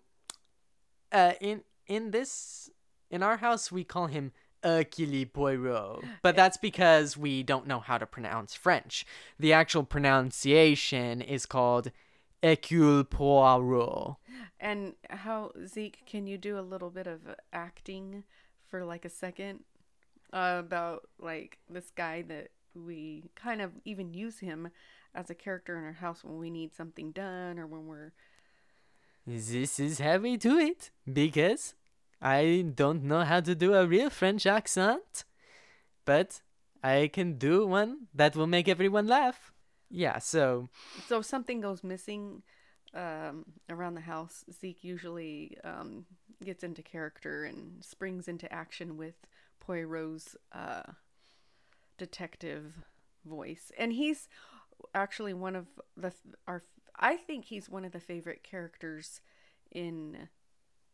uh 1.11 1.33
in 1.39 1.61
in 1.87 2.11
this 2.11 2.69
in 3.09 3.23
our 3.23 3.37
house 3.37 3.71
we 3.71 3.83
call 3.83 4.07
him 4.07 4.31
Hercule 4.63 5.25
Poirot. 5.25 6.03
But 6.21 6.35
that's 6.35 6.57
because 6.57 7.17
we 7.17 7.43
don't 7.43 7.67
know 7.67 7.79
how 7.79 7.97
to 7.97 8.05
pronounce 8.05 8.53
French. 8.53 9.05
The 9.39 9.53
actual 9.53 9.83
pronunciation 9.83 11.21
is 11.21 11.45
called 11.45 11.91
Hercule 12.43 13.03
Poirot. 13.03 14.17
And 14.59 14.93
how 15.09 15.51
Zeke? 15.65 16.05
Can 16.05 16.27
you 16.27 16.37
do 16.37 16.59
a 16.59 16.61
little 16.61 16.89
bit 16.89 17.07
of 17.07 17.21
acting 17.51 18.23
for 18.67 18.85
like 18.85 19.05
a 19.05 19.09
second 19.09 19.61
uh, 20.31 20.57
about 20.59 21.07
like 21.19 21.57
this 21.69 21.91
guy 21.95 22.21
that 22.23 22.49
we 22.73 23.31
kind 23.35 23.61
of 23.61 23.71
even 23.83 24.13
use 24.13 24.39
him 24.39 24.69
as 25.13 25.29
a 25.29 25.35
character 25.35 25.77
in 25.77 25.83
our 25.83 25.91
house 25.91 26.23
when 26.23 26.37
we 26.37 26.49
need 26.49 26.73
something 26.73 27.11
done 27.11 27.59
or 27.59 27.67
when 27.67 27.85
we're 27.85 28.13
This 29.25 29.79
is 29.79 29.99
how 29.99 30.17
we 30.17 30.35
do 30.37 30.57
it 30.57 30.89
because 31.11 31.75
I 32.21 32.65
don't 32.73 33.03
know 33.03 33.23
how 33.23 33.39
to 33.41 33.55
do 33.55 33.73
a 33.73 33.85
real 33.85 34.09
French 34.09 34.45
accent, 34.45 35.25
but 36.05 36.41
I 36.83 37.09
can 37.13 37.37
do 37.37 37.67
one 37.67 38.07
that 38.13 38.35
will 38.35 38.47
make 38.47 38.67
everyone 38.67 39.07
laugh. 39.07 39.51
Yeah, 39.89 40.19
so 40.19 40.69
so 41.07 41.19
if 41.19 41.25
something 41.25 41.61
goes 41.61 41.83
missing 41.83 42.41
um, 42.93 43.45
around 43.69 43.95
the 43.95 44.01
house, 44.01 44.43
Zeke 44.51 44.83
usually 44.83 45.57
um, 45.63 46.05
gets 46.43 46.63
into 46.63 46.81
character 46.81 47.43
and 47.43 47.83
springs 47.83 48.27
into 48.27 48.51
action 48.51 48.97
with 48.97 49.15
Poirot's 49.59 50.35
uh, 50.53 50.83
detective 51.97 52.73
voice, 53.25 53.71
and 53.77 53.93
he's 53.93 54.27
actually 54.95 55.33
one 55.33 55.55
of 55.55 55.67
the 55.95 56.13
our. 56.47 56.63
I 56.99 57.15
think 57.17 57.45
he's 57.45 57.69
one 57.69 57.85
of 57.85 57.91
the 57.91 57.99
favorite 57.99 58.43
characters 58.43 59.21
in 59.71 60.29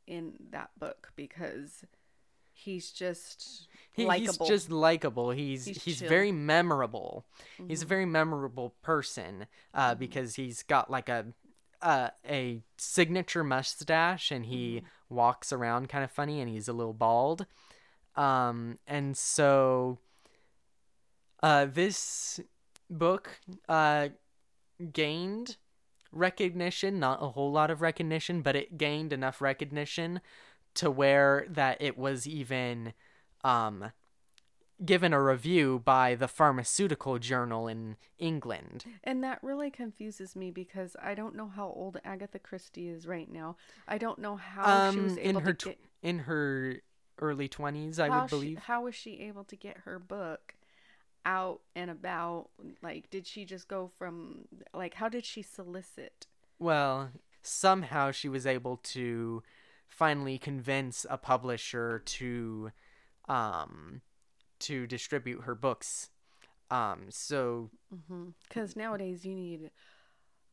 in 0.05 0.33
that 0.51 0.71
book 0.79 1.11
because 1.15 1.83
he's 2.53 2.91
just 2.91 3.67
he, 3.91 4.03
he's 4.09 4.37
just 4.37 4.71
likable. 4.71 5.31
He's 5.31 5.65
He's 5.65 5.83
he's, 5.83 6.01
very 6.01 6.31
memorable. 6.31 7.25
He's 7.67 7.81
a 7.81 7.85
Mhm. 7.85 7.89
very 7.89 8.05
memorable 8.05 8.75
person 8.81 9.47
uh, 9.73 9.95
Mhm. 9.95 9.99
because 9.99 10.35
he's 10.35 10.63
got 10.63 10.89
like 10.89 11.09
a 11.09 11.25
uh, 11.81 12.09
a 12.27 12.61
signature 12.77 13.43
mustache 13.43 14.31
and 14.31 14.45
he 14.45 14.77
Mm-hmm. 14.77 14.85
walks 15.09 15.51
around 15.53 15.89
kind 15.89 16.03
of 16.03 16.11
funny 16.11 16.41
and 16.41 16.49
he's 16.49 16.67
a 16.67 16.73
little 16.73 16.93
bald. 16.93 17.45
Um, 18.15 18.79
and 18.87 19.15
so 19.15 19.99
uh, 21.43 21.65
this 21.65 22.39
book 22.89 23.39
uh, 23.69 24.09
gained 24.91 25.57
recognition, 26.11 26.99
not 26.99 27.21
a 27.21 27.29
whole 27.29 27.51
lot 27.51 27.69
of 27.71 27.81
recognition, 27.81 28.41
but 28.41 28.55
it 28.55 28.77
gained 28.77 29.13
enough 29.13 29.41
recognition 29.41 30.21
to 30.75 30.91
where 30.91 31.45
that 31.49 31.77
it 31.81 31.97
was 31.97 32.27
even 32.27 32.93
um, 33.43 33.91
given 34.83 35.11
a 35.13 35.21
review 35.21 35.81
by 35.83 36.13
the 36.13 36.27
pharmaceutical 36.27 37.17
journal 37.17 37.67
in 37.67 37.95
England. 38.19 38.85
And 39.03 39.23
that 39.23 39.39
really 39.41 39.71
confuses 39.71 40.35
me 40.35 40.51
because 40.51 40.95
I 41.01 41.15
don't 41.15 41.35
know 41.35 41.47
how 41.47 41.65
old 41.75 41.99
Agatha 42.05 42.37
Christie 42.39 42.87
is 42.89 43.07
right 43.07 43.31
now. 43.31 43.55
I 43.87 43.97
don't 43.97 44.19
know 44.19 44.35
how 44.35 44.91
she 44.91 44.99
was 44.99 45.13
Um, 45.13 45.19
able 45.19 45.29
in 45.39 45.45
her 45.45 45.53
to 45.53 45.65
get 45.69 45.79
in 46.03 46.19
her 46.19 46.75
early 47.19 47.49
20s, 47.49 47.97
I 47.99 48.09
how 48.09 48.21
would 48.21 48.29
she- 48.29 48.35
believe. 48.35 48.57
how 48.59 48.83
was 48.83 48.93
she 48.93 49.19
able 49.21 49.43
to 49.45 49.55
get 49.55 49.77
her 49.85 49.97
book 49.97 50.53
out 51.27 51.59
and 51.75 51.91
about? 51.91 52.49
Like, 52.81 53.11
did 53.11 53.27
she 53.27 53.45
just 53.45 53.67
go 53.67 53.87
from 53.99 54.45
like 54.73 54.95
how 54.95 55.09
did 55.09 55.25
she 55.25 55.43
solicit? 55.43 56.25
Well, 56.57 57.11
somehow 57.43 58.11
she 58.11 58.29
was 58.29 58.47
able 58.47 58.77
to 58.77 59.43
finally 59.87 60.37
convince 60.37 61.05
a 61.09 61.17
publisher 61.17 61.99
to 62.05 62.71
um 63.27 64.01
to 64.59 64.87
distribute 64.87 65.41
her 65.41 65.53
books. 65.53 66.09
Um 66.71 67.07
so 67.09 67.69
Because 68.47 68.75
nowadays 68.75 69.25
you 69.25 69.35
need. 69.35 69.69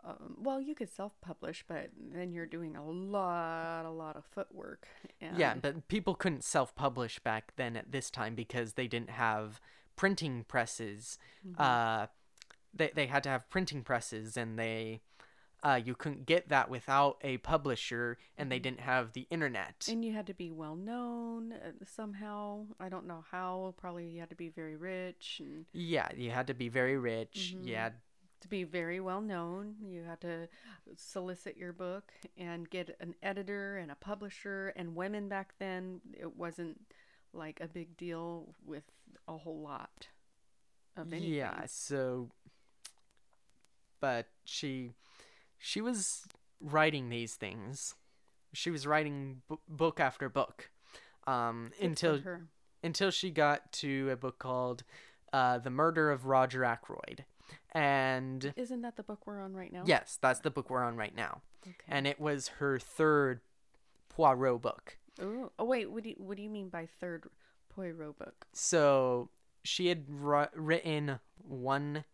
Um, 0.07 0.37
well, 0.39 0.61
you 0.61 0.75
could 0.75 0.93
self-publish, 0.93 1.65
but 1.67 1.89
then 1.97 2.31
you're 2.31 2.45
doing 2.45 2.77
a 2.77 2.85
lot, 2.85 3.87
a 3.87 3.91
lot 3.91 4.17
of 4.17 4.25
footwork. 4.27 4.87
And 5.19 5.39
yeah, 5.39 5.55
but 5.55 5.89
people 5.89 6.15
couldn't 6.15 6.45
self-publish 6.45 7.21
back 7.21 7.55
then 7.57 7.75
at 7.75 7.91
this 7.91 8.11
time 8.11 8.35
because 8.35 8.75
they 8.75 8.87
didn't 8.87 9.09
have 9.09 9.63
printing 9.97 10.45
presses. 10.45 11.19
Mhm. 11.47 11.55
Uh 11.61 12.07
they 12.73 12.91
they 12.95 13.07
had 13.07 13.23
to 13.25 13.29
have 13.29 13.49
printing 13.51 13.83
presses 13.85 14.37
and 14.37 14.59
they 14.59 15.01
uh, 15.63 15.81
you 15.83 15.95
couldn't 15.95 16.27
get 16.27 16.51
that 16.51 16.69
without 16.69 17.17
a 17.23 17.39
publisher, 17.39 18.19
and 18.37 18.53
they 18.53 18.59
Mhm. 18.59 18.63
didn't 18.65 18.81
have 18.81 19.15
the 19.15 19.27
internet. 19.31 19.89
And 19.91 20.05
you 20.05 20.13
had 20.13 20.27
to 20.27 20.35
be 20.35 20.51
well 20.51 20.77
known 20.77 21.53
uh, 21.55 21.73
somehow. 21.87 22.67
I 22.79 22.91
don't 22.91 23.07
know 23.07 23.25
how. 23.31 23.73
Probably 23.79 24.11
you 24.11 24.21
had 24.21 24.29
to 24.29 24.35
be 24.37 24.51
very 24.51 24.77
rich 24.77 25.41
and 25.41 25.65
Yeah, 25.73 26.13
you 26.15 26.33
had 26.33 26.49
to 26.49 26.55
be 26.55 26.69
very 26.69 26.99
rich. 26.99 27.55
Mhm. 27.57 27.67
You 27.67 27.77
had 27.77 27.95
to 28.41 28.49
be 28.49 28.65
very 28.65 29.01
well 29.01 29.23
known. 29.23 29.77
You 29.81 30.03
had 30.03 30.21
to 30.21 30.51
solicit 30.97 31.57
your 31.57 31.73
book 31.73 32.13
and 32.37 32.69
get 32.69 32.95
an 33.01 33.15
editor 33.23 33.79
and 33.79 33.91
a 33.91 33.95
publisher. 33.97 34.69
And 34.77 34.95
women 34.95 35.31
back 35.31 35.57
then, 35.59 36.03
it 36.13 36.37
wasn't 36.37 36.79
like 37.33 37.59
a 37.63 37.69
big 37.69 37.97
deal 37.97 38.55
with 38.67 38.85
a 39.29 39.37
whole 39.37 39.61
lot 39.61 40.09
of 40.97 41.13
anything. 41.13 41.33
Yeah, 41.35 41.63
so 41.67 42.31
but 44.01 44.27
she 44.45 44.93
she 45.59 45.81
was 45.81 46.25
writing 46.61 47.09
these 47.09 47.35
things. 47.35 47.95
She 48.53 48.71
was 48.71 48.87
writing 48.87 49.43
b- 49.49 49.57
book 49.69 50.01
after 50.01 50.29
book. 50.29 50.71
Um 51.27 51.71
Good 51.81 51.87
until 51.87 52.19
her. 52.21 52.47
until 52.83 53.11
she 53.11 53.31
got 53.31 53.73
to 53.73 54.11
a 54.11 54.17
book 54.17 54.39
called 54.39 54.85
uh 55.33 55.59
The 55.59 55.71
Murder 55.71 56.11
of 56.11 56.27
Roger 56.27 56.65
Ackroyd. 56.65 57.25
And 57.73 58.53
Isn't 58.57 58.83
that 58.83 58.97
the 58.97 59.03
book 59.03 59.27
we're 59.27 59.41
on 59.41 59.53
right 59.55 59.73
now? 59.73 59.83
yes, 59.87 60.19
that's 60.21 60.41
the 60.41 60.51
book 60.51 60.71
we're 60.71 60.83
on 60.85 60.97
right 60.97 61.15
now. 61.15 61.41
Okay. 61.67 61.75
And 61.89 62.07
it 62.07 62.21
was 62.21 62.49
her 62.59 62.79
third 62.79 63.41
Poirot 64.09 64.63
book. 64.63 64.97
Ooh. 65.21 65.51
Oh 65.59 65.65
wait, 65.65 65.91
what 65.91 66.03
do 66.05 66.11
you, 66.11 66.17
what 66.19 66.37
do 66.37 66.43
you 66.43 66.51
mean 66.51 66.69
by 66.69 66.87
third 67.01 67.25
Poirot 67.75 68.19
book? 68.19 68.47
So 68.53 69.31
she 69.63 69.89
had 69.89 70.05
ru- 70.09 70.47
written 70.55 71.19
one 71.39 72.05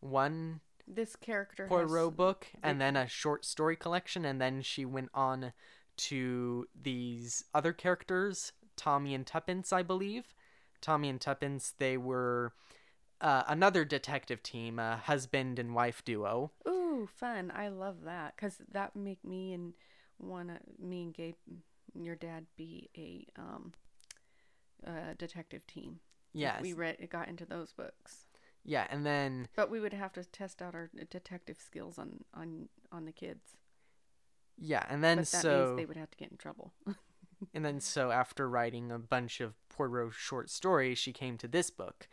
one 0.00 0.60
This 0.86 1.16
character 1.16 1.66
Poirot 1.66 1.90
has, 1.90 2.16
book 2.16 2.46
and 2.62 2.80
then 2.80 2.96
a 2.96 3.06
short 3.06 3.44
story 3.44 3.76
collection 3.76 4.24
and 4.24 4.40
then 4.40 4.62
she 4.62 4.84
went 4.84 5.10
on 5.14 5.52
to 5.96 6.66
these 6.80 7.44
other 7.54 7.72
characters 7.72 8.52
Tommy 8.76 9.14
and 9.14 9.26
Tuppence 9.26 9.72
I 9.72 9.82
believe 9.82 10.34
Tommy 10.80 11.08
and 11.08 11.20
Tuppence 11.20 11.74
they 11.78 11.96
were 11.96 12.52
uh, 13.20 13.44
another 13.46 13.84
detective 13.84 14.42
team 14.42 14.78
a 14.78 14.96
husband 14.96 15.58
and 15.58 15.74
wife 15.74 16.04
duo 16.04 16.50
Ooh, 16.68 17.08
fun! 17.14 17.52
I 17.54 17.68
love 17.68 18.02
that 18.04 18.34
because 18.36 18.60
that 18.72 18.96
make 18.96 19.24
me 19.24 19.52
and 19.52 19.74
wanna 20.18 20.58
me 20.78 21.02
and 21.02 21.14
Gabe, 21.14 21.34
your 21.94 22.16
dad, 22.16 22.46
be 22.56 22.90
a 22.96 23.26
um, 23.40 23.72
uh, 24.86 25.14
detective 25.18 25.66
team. 25.66 26.00
yes 26.32 26.60
we 26.62 26.72
read 26.72 26.96
got 27.10 27.28
into 27.28 27.44
those 27.44 27.72
books, 27.72 28.26
yeah 28.64 28.86
and 28.90 29.04
then 29.04 29.48
but 29.56 29.70
we 29.70 29.80
would 29.80 29.92
have 29.92 30.12
to 30.14 30.24
test 30.24 30.62
out 30.62 30.74
our 30.74 30.90
detective 31.10 31.58
skills 31.64 31.98
on 31.98 32.24
on 32.34 32.68
on 32.90 33.04
the 33.04 33.12
kids. 33.12 33.56
Yeah, 34.58 34.84
and 34.88 35.02
then 35.02 35.16
but 35.18 35.26
that 35.28 35.42
so 35.42 35.64
means 35.66 35.76
they 35.78 35.86
would 35.86 35.96
have 35.96 36.10
to 36.10 36.18
get 36.18 36.30
in 36.30 36.36
trouble. 36.36 36.72
and 37.54 37.64
then 37.64 37.80
so 37.80 38.10
after 38.10 38.48
writing 38.48 38.92
a 38.92 38.98
bunch 38.98 39.40
of 39.40 39.54
Poirot 39.68 40.12
short 40.14 40.50
stories, 40.50 40.98
she 40.98 41.12
came 41.12 41.38
to 41.38 41.48
this 41.48 41.70
book, 41.70 42.06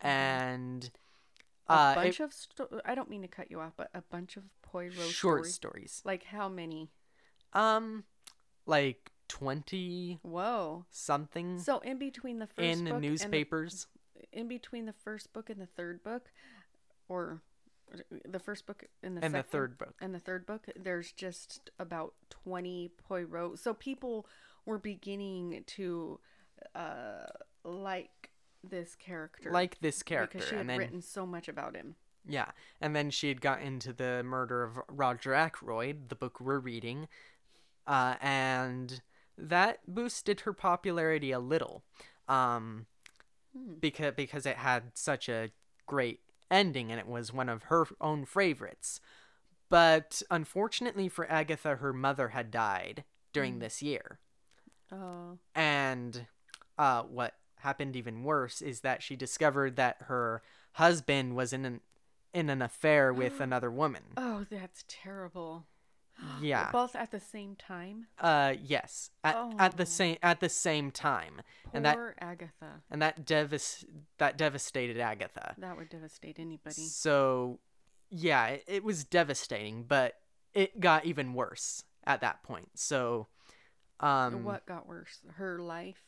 and 0.00 0.90
a 1.68 1.72
uh, 1.72 1.92
it- 1.92 1.94
bunch 1.96 2.20
of 2.20 2.32
sto- 2.32 2.80
I 2.84 2.94
don't 2.94 3.10
mean 3.10 3.22
to 3.22 3.28
cut 3.28 3.50
you 3.50 3.60
off, 3.60 3.72
but 3.76 3.90
a 3.92 4.02
bunch 4.02 4.36
of 4.36 4.44
Poirot 4.62 4.94
short 4.94 5.46
stories. 5.46 5.54
stories. 5.54 6.02
Like 6.04 6.24
how 6.24 6.48
many? 6.48 6.90
Um, 7.52 8.04
like 8.66 9.10
twenty 9.30 10.18
Whoa. 10.22 10.84
something 10.90 11.58
So 11.60 11.78
in 11.80 11.98
between 11.98 12.38
the 12.38 12.46
first 12.46 12.58
in 12.58 12.84
book 12.84 12.94
and 12.94 13.02
the- 13.04 13.08
newspapers. 13.08 13.86
in 14.32 14.48
between 14.48 14.86
the 14.86 14.92
first 14.92 15.32
book 15.32 15.48
and 15.50 15.60
the 15.60 15.66
third 15.66 16.02
book, 16.02 16.30
or 17.08 17.40
the 18.24 18.38
first 18.38 18.66
book 18.66 18.84
and 19.02 19.16
the 19.16 19.24
and 19.24 19.34
the 19.34 19.42
third 19.42 19.78
book. 19.78 19.94
and 20.00 20.14
the 20.14 20.18
third 20.20 20.46
book, 20.46 20.66
there's 20.76 21.12
just 21.12 21.70
about 21.78 22.14
twenty 22.28 22.90
Poirot. 23.08 23.58
So 23.58 23.74
people 23.74 24.26
were 24.66 24.78
beginning 24.78 25.64
to 25.66 26.20
uh, 26.74 27.26
like 27.64 28.30
this 28.62 28.94
character, 28.94 29.50
Like 29.50 29.80
this 29.80 30.02
character, 30.02 30.38
because 30.38 30.48
she 30.48 30.54
had 30.54 30.60
and 30.62 30.70
then 30.70 30.78
written 30.78 31.00
so 31.02 31.24
much 31.24 31.48
about 31.48 31.74
him. 31.74 31.96
yeah, 32.28 32.50
and 32.80 32.94
then 32.94 33.10
she 33.10 33.28
had 33.28 33.40
got 33.40 33.62
into 33.62 33.92
the 33.92 34.22
murder 34.22 34.62
of 34.62 34.78
Roger 34.88 35.32
Ackroyd, 35.34 36.10
the 36.10 36.14
book 36.14 36.38
we're 36.40 36.58
reading, 36.58 37.08
uh, 37.86 38.16
and 38.20 39.00
that 39.48 39.80
boosted 39.86 40.40
her 40.40 40.52
popularity 40.52 41.32
a 41.32 41.38
little, 41.38 41.82
um, 42.28 42.86
Hmm. 43.56 43.74
because 43.80 44.14
because 44.14 44.46
it 44.46 44.56
had 44.58 44.92
such 44.94 45.28
a 45.28 45.50
great 45.86 46.20
ending 46.50 46.90
and 46.92 47.00
it 47.00 47.06
was 47.08 47.32
one 47.32 47.48
of 47.48 47.64
her 47.64 47.86
own 48.00 48.24
favorites. 48.24 49.00
But 49.68 50.22
unfortunately 50.30 51.08
for 51.08 51.28
Agatha, 51.30 51.76
her 51.76 51.92
mother 51.92 52.28
had 52.28 52.50
died 52.50 53.04
during 53.32 53.56
Mm. 53.56 53.60
this 53.60 53.82
year. 53.82 54.18
Oh, 54.92 55.38
And 55.54 56.26
uh, 56.78 57.02
what 57.04 57.34
happened 57.56 57.94
even 57.96 58.22
worse 58.24 58.60
is 58.62 58.80
that 58.80 59.02
she 59.02 59.14
discovered 59.16 59.76
that 59.76 60.02
her 60.02 60.42
husband 60.72 61.34
was 61.36 61.52
in 61.52 61.64
an 61.64 61.80
in 62.32 62.48
an 62.50 62.62
affair 62.62 63.12
with 63.12 63.40
another 63.40 63.70
woman. 63.70 64.02
oh, 64.16 64.46
that's 64.50 64.84
terrible. 64.86 65.66
Yeah. 66.42 66.70
Both 66.72 66.94
at 66.96 67.10
the 67.10 67.20
same 67.20 67.56
time. 67.56 68.06
Uh 68.18 68.54
yes. 68.62 69.10
At, 69.24 69.36
at 69.58 69.72
Oh. 69.74 69.76
the 69.76 69.86
same 69.86 70.16
at 70.22 70.40
the 70.40 70.48
same 70.48 70.90
time. 70.90 71.42
Poor 71.64 71.70
And 71.74 71.84
that- 71.84 71.98
Agatha. 72.18 72.82
And 72.90 73.00
that 73.02 73.24
devas- 73.26 73.84
that 74.18 74.36
devastated 74.38 74.98
Agatha. 74.98 75.54
That 75.58 75.76
would 75.76 75.88
devastate 75.88 76.38
anybody. 76.38 76.74
So 76.82 77.60
yeah, 78.10 78.46
it, 78.48 78.64
it 78.66 78.84
was 78.84 79.04
devastating, 79.04 79.84
but 79.84 80.14
it 80.52 80.80
got 80.80 81.04
even 81.04 81.32
worse 81.34 81.84
at 82.04 82.20
that 82.22 82.42
point. 82.42 82.70
So 82.74 83.28
um 84.00 84.44
what 84.44 84.66
got 84.66 84.88
worse? 84.88 85.20
Her 85.34 85.58
life, 85.58 86.02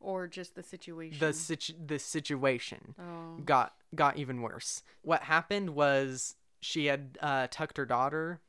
or 0.00 0.26
just 0.26 0.54
the 0.54 0.62
situation? 0.62 1.18
the 1.20 1.32
situ- 1.32 1.74
the 1.86 1.98
situation 1.98 2.94
oh, 2.98 3.40
got 3.44 3.74
got 3.94 4.16
even 4.16 4.42
worse. 4.42 4.82
What 5.02 5.22
happened 5.22 5.70
was 5.70 6.34
she 6.60 6.86
had 6.86 7.18
uh, 7.20 7.46
tucked 7.50 7.76
her 7.76 7.86
daughter 7.86 8.40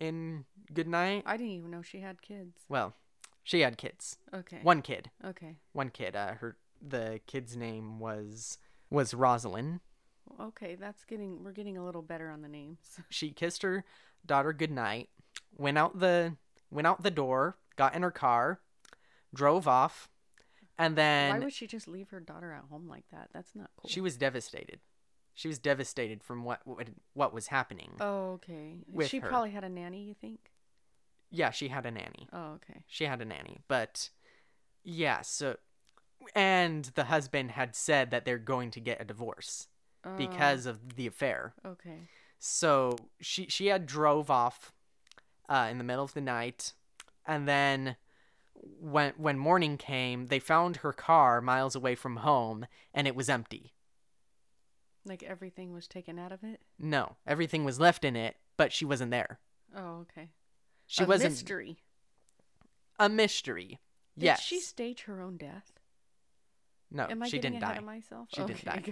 in 0.00 0.44
goodnight. 0.72 1.22
I 1.26 1.36
didn't 1.36 1.52
even 1.52 1.70
know 1.70 1.82
she 1.82 2.00
had 2.00 2.22
kids. 2.22 2.58
Well, 2.68 2.94
she 3.42 3.60
had 3.60 3.76
kids. 3.76 4.18
Okay. 4.32 4.60
One 4.62 4.82
kid. 4.82 5.10
Okay. 5.24 5.56
One 5.72 5.90
kid. 5.90 6.16
Uh, 6.16 6.34
her 6.34 6.56
the 6.86 7.20
kid's 7.26 7.56
name 7.56 7.98
was 7.98 8.58
was 8.90 9.14
Rosalind. 9.14 9.80
Okay, 10.40 10.74
that's 10.74 11.04
getting 11.04 11.44
we're 11.44 11.52
getting 11.52 11.76
a 11.76 11.84
little 11.84 12.02
better 12.02 12.30
on 12.30 12.42
the 12.42 12.48
names. 12.48 12.78
She 13.10 13.30
kissed 13.30 13.62
her 13.62 13.84
daughter 14.26 14.52
goodnight, 14.52 15.08
went 15.56 15.78
out 15.78 16.00
the 16.00 16.36
went 16.70 16.86
out 16.86 17.02
the 17.02 17.10
door, 17.10 17.56
got 17.76 17.94
in 17.94 18.02
her 18.02 18.10
car, 18.10 18.60
drove 19.34 19.68
off, 19.68 20.08
and 20.78 20.96
then 20.96 21.30
Why 21.34 21.38
would 21.44 21.52
she 21.52 21.66
just 21.66 21.86
leave 21.86 22.08
her 22.08 22.20
daughter 22.20 22.52
at 22.52 22.64
home 22.70 22.88
like 22.88 23.04
that? 23.12 23.28
That's 23.32 23.54
not 23.54 23.70
cool. 23.76 23.90
she 23.90 24.00
was 24.00 24.16
devastated. 24.16 24.80
She 25.34 25.48
was 25.48 25.58
devastated 25.58 26.22
from 26.22 26.44
what 26.44 26.60
what, 26.64 26.88
what 27.12 27.34
was 27.34 27.48
happening. 27.48 27.92
Oh, 28.00 28.32
okay. 28.34 28.76
she 29.08 29.18
her. 29.18 29.28
probably 29.28 29.50
had 29.50 29.64
a 29.64 29.68
nanny, 29.68 30.04
you 30.04 30.14
think? 30.14 30.50
Yeah, 31.30 31.50
she 31.50 31.68
had 31.68 31.84
a 31.86 31.90
nanny. 31.90 32.28
Oh, 32.32 32.52
okay. 32.54 32.84
She 32.86 33.04
had 33.04 33.20
a 33.20 33.24
nanny, 33.24 33.58
but 33.66 34.10
yeah, 34.84 35.22
so 35.22 35.56
and 36.34 36.84
the 36.94 37.04
husband 37.04 37.50
had 37.52 37.74
said 37.74 38.10
that 38.10 38.24
they're 38.24 38.38
going 38.38 38.70
to 38.70 38.80
get 38.80 39.00
a 39.00 39.04
divorce 39.04 39.68
Oh, 40.06 40.16
because 40.16 40.66
of 40.66 40.96
the 40.96 41.06
affair. 41.06 41.54
okay. 41.66 42.08
So 42.38 42.96
she 43.20 43.46
she 43.48 43.66
had 43.68 43.86
drove 43.86 44.30
off 44.30 44.72
uh, 45.48 45.68
in 45.70 45.78
the 45.78 45.84
middle 45.84 46.04
of 46.04 46.14
the 46.14 46.20
night, 46.20 46.74
and 47.26 47.48
then 47.48 47.96
when 48.52 49.14
when 49.16 49.38
morning 49.38 49.76
came, 49.78 50.26
they 50.26 50.38
found 50.38 50.76
her 50.78 50.92
car 50.92 51.40
miles 51.40 51.74
away 51.74 51.94
from 51.94 52.16
home, 52.16 52.66
and 52.92 53.06
it 53.08 53.16
was 53.16 53.28
empty. 53.28 53.72
Like 55.04 55.22
everything 55.22 55.72
was 55.72 55.86
taken 55.86 56.18
out 56.18 56.32
of 56.32 56.42
it. 56.44 56.60
No, 56.78 57.16
everything 57.26 57.64
was 57.64 57.78
left 57.78 58.04
in 58.04 58.16
it, 58.16 58.36
but 58.56 58.72
she 58.72 58.84
wasn't 58.84 59.10
there. 59.10 59.38
Oh, 59.76 60.02
okay. 60.02 60.28
She 60.86 61.04
a 61.04 61.06
wasn't 61.06 61.32
mystery. 61.32 61.78
a 62.98 63.08
mystery. 63.08 63.80
Did 64.18 64.24
yes. 64.26 64.40
she 64.42 64.60
stage 64.60 65.02
her 65.02 65.20
own 65.20 65.36
death? 65.36 65.72
no, 66.90 67.06
Am 67.10 67.22
I 67.22 67.28
she 67.28 67.38
didn't 67.38 67.60
die. 67.60 67.74
of 67.74 67.84
myself? 67.84 68.28
She 68.34 68.42
didn't 68.44 68.64
die. 68.64 68.82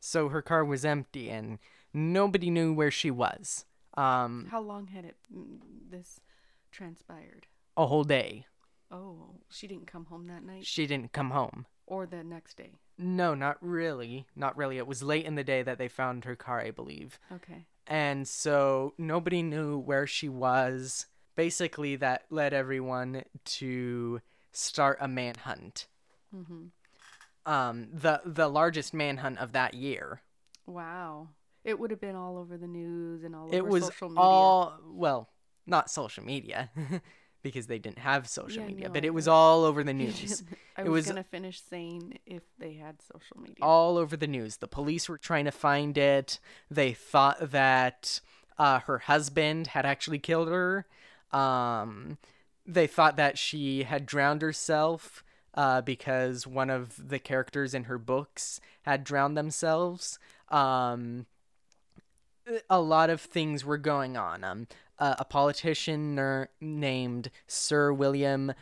So 0.00 0.28
her 0.30 0.42
car 0.42 0.64
was 0.64 0.84
empty, 0.84 1.30
and 1.30 1.60
nobody 1.94 2.50
knew 2.50 2.72
where 2.72 2.90
she 2.90 3.10
was. 3.10 3.64
Um, 3.94 4.48
How 4.50 4.60
long 4.60 4.88
had 4.88 5.04
it 5.04 5.16
mm, 5.32 5.58
this 5.88 6.18
transpired? 6.72 7.46
a 7.76 7.86
whole 7.86 8.02
day. 8.04 8.46
Oh, 8.90 9.36
she 9.48 9.66
didn't 9.68 9.86
come 9.86 10.06
home 10.06 10.26
that 10.26 10.42
night 10.44 10.66
She 10.66 10.86
didn't 10.86 11.12
come 11.12 11.30
home. 11.30 11.66
Or 11.92 12.06
the 12.06 12.24
next 12.24 12.56
day. 12.56 12.70
No, 12.96 13.34
not 13.34 13.58
really. 13.60 14.26
Not 14.34 14.56
really. 14.56 14.78
It 14.78 14.86
was 14.86 15.02
late 15.02 15.26
in 15.26 15.34
the 15.34 15.44
day 15.44 15.62
that 15.62 15.76
they 15.76 15.88
found 15.88 16.24
her 16.24 16.34
car, 16.34 16.60
I 16.60 16.70
believe. 16.70 17.18
Okay. 17.30 17.66
And 17.86 18.26
so 18.26 18.94
nobody 18.96 19.42
knew 19.42 19.76
where 19.76 20.06
she 20.06 20.28
was. 20.28 21.06
Basically, 21.34 21.96
that 21.96 22.24
led 22.30 22.54
everyone 22.54 23.24
to 23.44 24.20
start 24.52 24.96
a 25.00 25.08
manhunt. 25.08 25.86
Mm-hmm. 26.34 26.66
Um, 27.44 27.88
the 27.92 28.20
the 28.24 28.48
largest 28.48 28.94
manhunt 28.94 29.38
of 29.38 29.52
that 29.52 29.74
year. 29.74 30.22
Wow. 30.66 31.28
It 31.64 31.78
would 31.78 31.90
have 31.90 32.00
been 32.00 32.16
all 32.16 32.38
over 32.38 32.56
the 32.56 32.66
news 32.66 33.22
and 33.24 33.36
all 33.36 33.50
It 33.50 33.60
over 33.60 33.68
was 33.68 33.84
social 33.86 34.08
media. 34.08 34.22
all 34.22 34.78
well, 34.86 35.28
not 35.66 35.90
social 35.90 36.24
media, 36.24 36.70
because 37.42 37.66
they 37.66 37.78
didn't 37.78 37.98
have 37.98 38.28
social 38.28 38.62
Yeah, 38.62 38.68
media, 38.68 38.86
no, 38.88 38.92
but 38.92 39.04
it 39.04 39.12
was 39.14 39.26
all 39.28 39.64
over 39.64 39.82
the 39.84 39.92
news. 40.02 40.42
I 40.76 40.82
it 40.82 40.88
was, 40.88 40.90
was- 40.90 41.06
gonna 41.08 41.24
finish 41.24 41.60
saying 41.62 42.18
if 42.26 42.42
they 42.58 42.74
had 42.74 42.96
social 43.02 43.38
media. 43.40 43.56
all 43.62 43.96
over 43.98 44.16
the 44.16 44.26
news. 44.26 44.58
The 44.58 44.68
police 44.68 45.08
were 45.08 45.18
trying 45.18 45.44
to 45.46 45.50
find 45.52 45.96
it. 45.98 46.38
They 46.70 46.92
thought 46.92 47.50
that 47.52 48.20
uh, 48.58 48.80
her 48.80 48.98
husband 49.00 49.68
had 49.68 49.84
actually 49.86 50.18
killed 50.18 50.48
her. 50.48 50.86
Um, 51.32 52.18
they 52.66 52.86
thought 52.86 53.16
that 53.16 53.38
she 53.38 53.82
had 53.84 54.06
drowned 54.06 54.42
herself 54.42 55.24
uh, 55.54 55.80
because 55.82 56.46
one 56.46 56.70
of 56.70 57.08
the 57.08 57.18
characters 57.18 57.74
in 57.74 57.84
her 57.84 57.98
books 57.98 58.60
had 58.82 59.04
drowned 59.04 59.36
themselves. 59.36 60.18
Um, 60.48 61.26
a 62.68 62.80
lot 62.80 63.10
of 63.10 63.20
things 63.20 63.64
were 63.64 63.78
going 63.78 64.16
on. 64.16 64.44
Um, 64.44 64.66
uh, 65.02 65.16
a 65.18 65.24
politician 65.24 66.14
ner- 66.14 66.48
named 66.60 67.30
Sir 67.48 67.92
William 67.92 68.52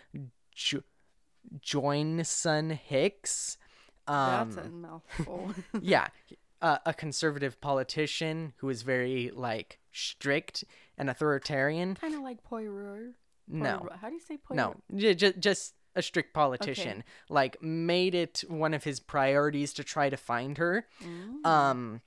jo- 0.55 0.83
Joynson 1.65 2.73
Hicks. 2.73 3.59
Um, 4.07 4.51
That's 4.53 4.67
a 4.67 4.71
mouthful. 4.71 5.55
yeah, 5.83 6.09
uh, 6.63 6.79
a 6.87 6.95
conservative 6.95 7.61
politician 7.61 8.55
who 8.57 8.67
was 8.69 8.83
very 8.83 9.31
like 9.35 9.79
strict 9.93 10.65
and 10.97 11.11
authoritarian. 11.11 11.95
kind 11.97 12.15
of 12.15 12.23
like 12.23 12.43
Poirot. 12.43 13.15
No, 13.47 13.89
How 14.01 14.09
do 14.09 14.15
you 14.15 14.21
say 14.21 14.37
Poirot? 14.39 14.57
no, 14.57 14.99
j- 14.99 15.15
j- 15.15 15.35
just 15.39 15.75
a 15.97 16.03
strict 16.03 16.33
politician. 16.33 17.03
Like 17.29 17.61
made 17.63 18.15
it 18.15 18.45
one 18.49 18.75
of 18.75 18.85
his 18.85 19.01
priorities 19.01 19.73
to 19.75 19.85
try 19.85 20.09
to 20.09 20.17
find 20.17 20.57
her. 20.59 20.87
Mm. 21.05 21.45
Um, 21.47 22.01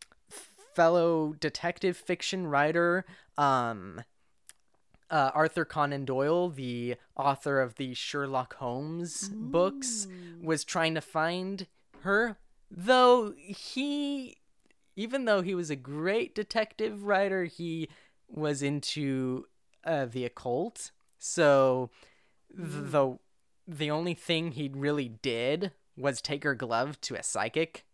fellow 0.73 1.35
detective 1.39 1.97
fiction 1.97 2.47
writer, 2.47 3.05
um. 3.37 4.01
Uh, 5.13 5.29
Arthur 5.35 5.63
Conan 5.63 6.05
Doyle, 6.05 6.49
the 6.49 6.95
author 7.15 7.61
of 7.61 7.75
the 7.75 7.93
Sherlock 7.93 8.55
Holmes 8.55 9.29
books, 9.29 10.07
Mm. 10.09 10.43
was 10.43 10.63
trying 10.63 10.95
to 10.95 11.01
find 11.01 11.67
her, 11.99 12.37
though 12.71 13.33
he, 13.37 14.37
even 14.95 15.25
though 15.25 15.41
he 15.43 15.53
was 15.53 15.69
a 15.69 15.75
great 15.75 16.33
detective 16.33 17.03
writer, 17.03 17.43
he 17.45 17.89
was 18.27 18.63
into 18.63 19.45
uh, 19.85 20.05
the 20.05 20.25
occult. 20.25 20.89
So 21.19 21.91
Mm. 22.57 22.91
the 22.91 23.19
the 23.67 23.91
only 23.91 24.13
thing 24.15 24.53
he 24.53 24.67
really 24.73 25.09
did 25.09 25.73
was 25.95 26.21
take 26.21 26.43
her 26.43 26.55
glove 26.55 26.99
to 27.01 27.15
a 27.15 27.21
psychic 27.23 27.85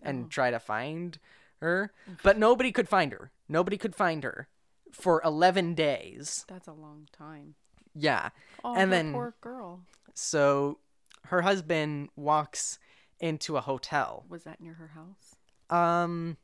and 0.00 0.24
Oh. 0.24 0.28
try 0.28 0.50
to 0.50 0.58
find 0.58 1.18
her, 1.60 1.92
but 2.22 2.38
nobody 2.38 2.72
could 2.72 2.88
find 2.88 3.12
her. 3.12 3.30
Nobody 3.48 3.76
could 3.76 3.94
find 3.94 4.24
her 4.24 4.48
for 4.92 5.20
11 5.24 5.74
days. 5.74 6.44
That's 6.48 6.68
a 6.68 6.72
long 6.72 7.08
time. 7.12 7.54
Yeah. 7.94 8.30
Oh, 8.64 8.74
And 8.76 8.92
then- 8.92 9.12
poor 9.12 9.34
girl. 9.40 9.80
So 10.14 10.78
her 11.26 11.42
husband 11.42 12.10
walks 12.16 12.78
into 13.20 13.56
a 13.56 13.60
hotel. 13.60 14.24
Was 14.28 14.44
that 14.44 14.60
near 14.60 14.74
her 14.74 14.88
house? 14.88 15.36
Um 15.70 16.36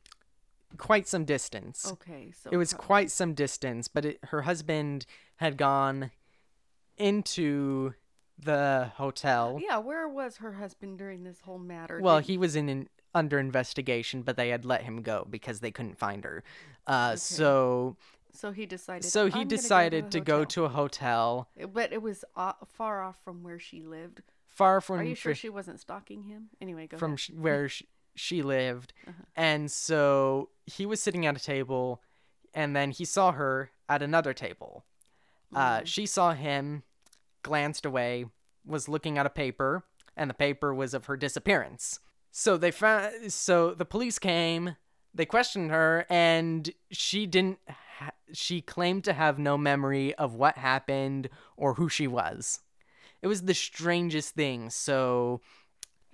quite 0.77 1.07
some 1.07 1.25
distance. 1.25 1.91
Okay, 1.91 2.31
so 2.31 2.49
it 2.51 2.57
was 2.57 2.73
pro- 2.73 2.83
quite 2.83 3.11
some 3.11 3.33
distance, 3.33 3.87
but 3.87 4.05
it, 4.05 4.19
her 4.25 4.43
husband 4.43 5.05
had 5.37 5.57
gone 5.57 6.11
into 6.97 7.93
the 8.37 8.91
hotel. 8.95 9.59
Yeah, 9.61 9.77
where 9.79 10.07
was 10.07 10.37
her 10.37 10.53
husband 10.53 10.97
during 10.97 11.23
this 11.23 11.41
whole 11.41 11.59
matter? 11.59 11.99
Well, 12.01 12.19
he 12.19 12.37
was 12.37 12.55
in, 12.55 12.69
in 12.69 12.89
under 13.15 13.39
investigation, 13.39 14.21
but 14.21 14.37
they 14.37 14.49
had 14.49 14.63
let 14.65 14.83
him 14.83 15.01
go 15.01 15.25
because 15.29 15.59
they 15.59 15.71
couldn't 15.71 15.97
find 15.97 16.23
her. 16.23 16.43
Uh, 16.85 17.15
So, 17.15 17.97
so 18.33 18.51
he 18.51 18.65
decided. 18.65 19.05
so 19.09 19.21
"I'm 19.25 19.27
he 19.27 19.31
gonna 19.31 19.45
go 19.45 19.49
decided 19.49 20.11
to 20.11 20.17
a 20.19 20.21
go 20.21 20.37
hotel." 20.39 20.45
to 20.47 20.65
a 20.65 20.69
hotel 20.69 21.49
But 21.73 21.93
it 21.93 22.01
was 22.01 22.23
uh, 22.35 22.53
far 22.65 23.01
off 23.03 23.17
from 23.23 23.43
where 23.43 23.59
she 23.59 23.81
lived. 23.83 24.21
far 24.45 24.81
from 24.81 24.99
Are 24.99 25.03
you 25.03 25.15
sure 25.15 25.35
she 25.35 25.49
wasn't 25.49 25.79
stalking 25.79 26.23
him? 26.23 26.49
Anyway, 26.61 26.87
go 26.87 26.97
from 26.97 27.15
sh- 27.17 27.31
where 27.31 27.69
sh- 27.69 27.83
she 28.15 28.41
lived, 28.41 28.93
Uh-huh. 29.07 29.23
and 29.35 29.71
so 29.71 30.49
he 30.65 30.85
was 30.85 31.01
sitting 31.01 31.25
at 31.25 31.35
a 31.37 31.43
table, 31.43 32.01
and 32.53 32.75
then 32.75 32.91
he 32.91 33.05
saw 33.05 33.31
her 33.31 33.71
at 33.87 34.01
another 34.01 34.33
table. 34.33 34.85
Uh, 35.55 35.79
Mhm. 35.79 35.85
she 35.87 36.05
saw 36.05 36.33
him, 36.33 36.83
glanced 37.43 37.85
away, 37.85 38.25
was 38.65 38.87
looking 38.89 39.17
at 39.17 39.25
a 39.25 39.29
paper, 39.29 39.83
and 40.15 40.29
the 40.29 40.33
paper 40.33 40.73
was 40.73 40.93
of 40.93 41.05
her 41.05 41.15
disappearance. 41.17 41.99
So 42.31 42.57
they 42.57 42.69
found. 42.71 43.31
So 43.33 43.73
the 43.73 43.85
police 43.85 44.19
came. 44.19 44.75
They 45.13 45.25
questioned 45.25 45.71
her, 45.71 46.05
and 46.09 46.69
she 46.91 47.25
didn't. 47.25 47.57
Ha- 47.99 48.11
she 48.33 48.61
claimed 48.61 49.03
to 49.05 49.13
have 49.13 49.37
no 49.39 49.57
memory 49.57 50.13
of 50.15 50.33
what 50.33 50.57
happened 50.57 51.29
or 51.57 51.75
who 51.75 51.87
she 51.89 52.07
was. 52.07 52.59
It 53.21 53.27
was 53.27 53.43
the 53.43 53.53
strangest 53.53 54.35
thing. 54.35 54.69
So 54.69 55.41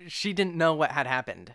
she 0.06 0.32
didn't 0.32 0.56
know 0.56 0.74
what 0.74 0.90
had 0.92 1.06
happened. 1.06 1.54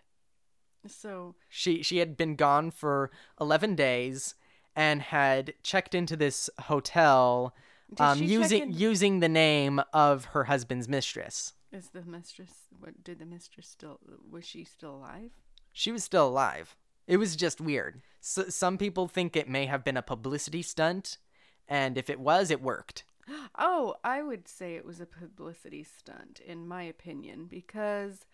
So 0.88 1.36
She 1.50 1.84
she 1.84 1.98
had 1.98 2.18
been 2.18 2.36
gone 2.36 2.72
for 2.72 3.12
11 3.40 3.76
days 3.76 4.34
and 4.76 5.02
had 5.02 5.54
checked 5.64 5.94
into 5.94 6.16
this 6.16 6.50
hotel 6.62 7.54
um 8.00 8.18
using 8.24 8.62
in- 8.64 8.72
using 8.72 9.20
the 9.20 9.30
name 9.30 9.82
of 9.94 10.26
her 10.34 10.46
husband's 10.46 10.88
mistress. 10.88 11.54
is 11.72 11.90
the 11.90 12.04
mistress? 12.04 12.54
What 12.80 13.04
did 13.04 13.20
the 13.20 13.26
mistress 13.26 13.68
still? 13.68 14.00
Was 14.30 14.46
she 14.46 14.64
still 14.64 14.96
alive? 14.96 15.32
She 15.74 15.92
was 15.92 16.04
still 16.04 16.28
alive. 16.28 16.76
It 17.08 17.18
was 17.18 17.36
just 17.36 17.60
weird. 17.60 18.02
So, 18.20 18.50
some 18.50 18.78
people 18.78 19.08
think 19.08 19.36
it 19.36 19.50
may 19.50 19.66
have 19.66 19.84
been 19.84 19.98
a 19.98 20.02
publicity 20.02 20.62
stunt 20.62 21.18
and 21.68 21.98
if 21.98 22.10
it 22.10 22.20
was 22.20 22.52
it 22.52 22.62
worked. 22.62 23.04
Oh, 23.58 23.96
I 24.04 24.22
would 24.22 24.48
say 24.48 24.76
it 24.76 24.86
was 24.86 25.00
a 25.00 25.06
publicity 25.06 25.84
stunt, 25.84 26.42
in 26.46 26.68
my 26.68 26.84
opinion, 26.84 27.46
because, 27.46 28.26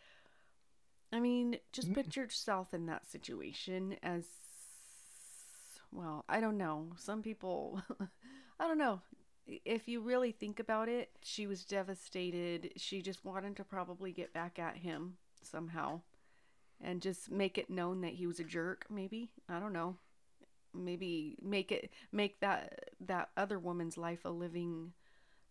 I 1.12 1.20
mean, 1.20 1.58
just 1.72 1.90
mm. 1.90 1.94
put 1.94 2.16
yourself 2.16 2.74
in 2.74 2.86
that 2.86 3.06
situation 3.06 3.96
as, 4.02 4.26
well, 5.92 6.24
I 6.30 6.40
don't 6.40 6.58
know. 6.58 6.94
Some 6.98 7.22
people, 7.22 7.82
I 8.60 8.68
don't 8.68 8.78
know. 8.78 9.02
If 9.46 9.88
you 9.88 10.02
really 10.02 10.32
think 10.32 10.60
about 10.60 10.88
it, 10.90 11.10
she 11.22 11.48
was 11.48 11.64
devastated. 11.66 12.74
She 12.78 13.02
just 13.02 13.26
wanted 13.26 13.56
to 13.58 13.64
probably 13.64 14.12
get 14.12 14.34
back 14.34 14.58
at 14.58 14.78
him 14.78 15.18
somehow 15.44 16.02
and 16.82 17.02
just 17.02 17.32
make 17.32 17.58
it 17.58 17.70
known 17.70 18.02
that 18.02 18.14
he 18.14 18.28
was 18.28 18.40
a 18.40 18.44
jerk, 18.44 18.86
maybe. 18.90 19.30
I 19.50 19.60
don't 19.60 19.74
know. 19.74 19.98
Maybe 20.74 21.38
make 21.42 21.72
it 21.72 21.90
make 22.12 22.40
that 22.42 22.92
that 23.02 23.30
other 23.36 23.58
woman's 23.58 23.98
life 23.98 24.26
a 24.26 24.30
living 24.30 24.94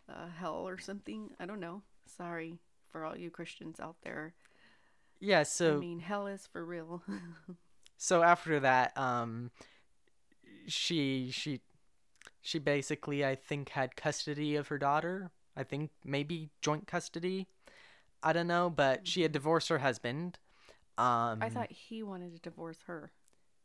uh, 0.09 0.29
hell 0.39 0.67
or 0.67 0.79
something. 0.79 1.31
I 1.41 1.47
don't 1.47 1.61
know. 1.61 1.83
Sorry 2.07 2.59
for 2.91 3.05
all 3.05 3.17
you 3.17 3.31
Christians 3.31 3.81
out 3.81 3.97
there. 4.03 4.35
Yeah, 5.19 5.43
so 5.43 5.77
I 5.77 5.79
mean, 5.79 6.01
hell 6.01 6.27
is 6.27 6.47
for 6.47 6.65
real. 6.65 7.03
so 7.97 8.23
after 8.23 8.61
that 8.61 8.97
um 8.97 9.51
she 10.67 11.31
she 11.31 11.61
she 12.43 12.59
basically 12.59 13.25
i 13.25 13.35
think 13.35 13.71
had 13.71 13.97
custody 13.97 14.57
of 14.57 14.69
her 14.69 14.79
daughter 14.79 15.31
i 15.57 15.63
think 15.63 15.91
maybe 16.05 16.51
joint 16.61 16.87
custody 16.87 17.47
i 18.23 18.33
don't 18.33 18.47
know 18.47 18.69
but 18.69 19.07
she 19.07 19.23
had 19.23 19.33
divorced 19.33 19.69
her 19.69 19.79
husband 19.79 20.39
um 20.99 21.43
I 21.43 21.49
thought 21.49 21.71
he 21.71 22.03
wanted 22.03 22.33
to 22.35 22.41
divorce 22.41 22.79
her. 22.87 23.13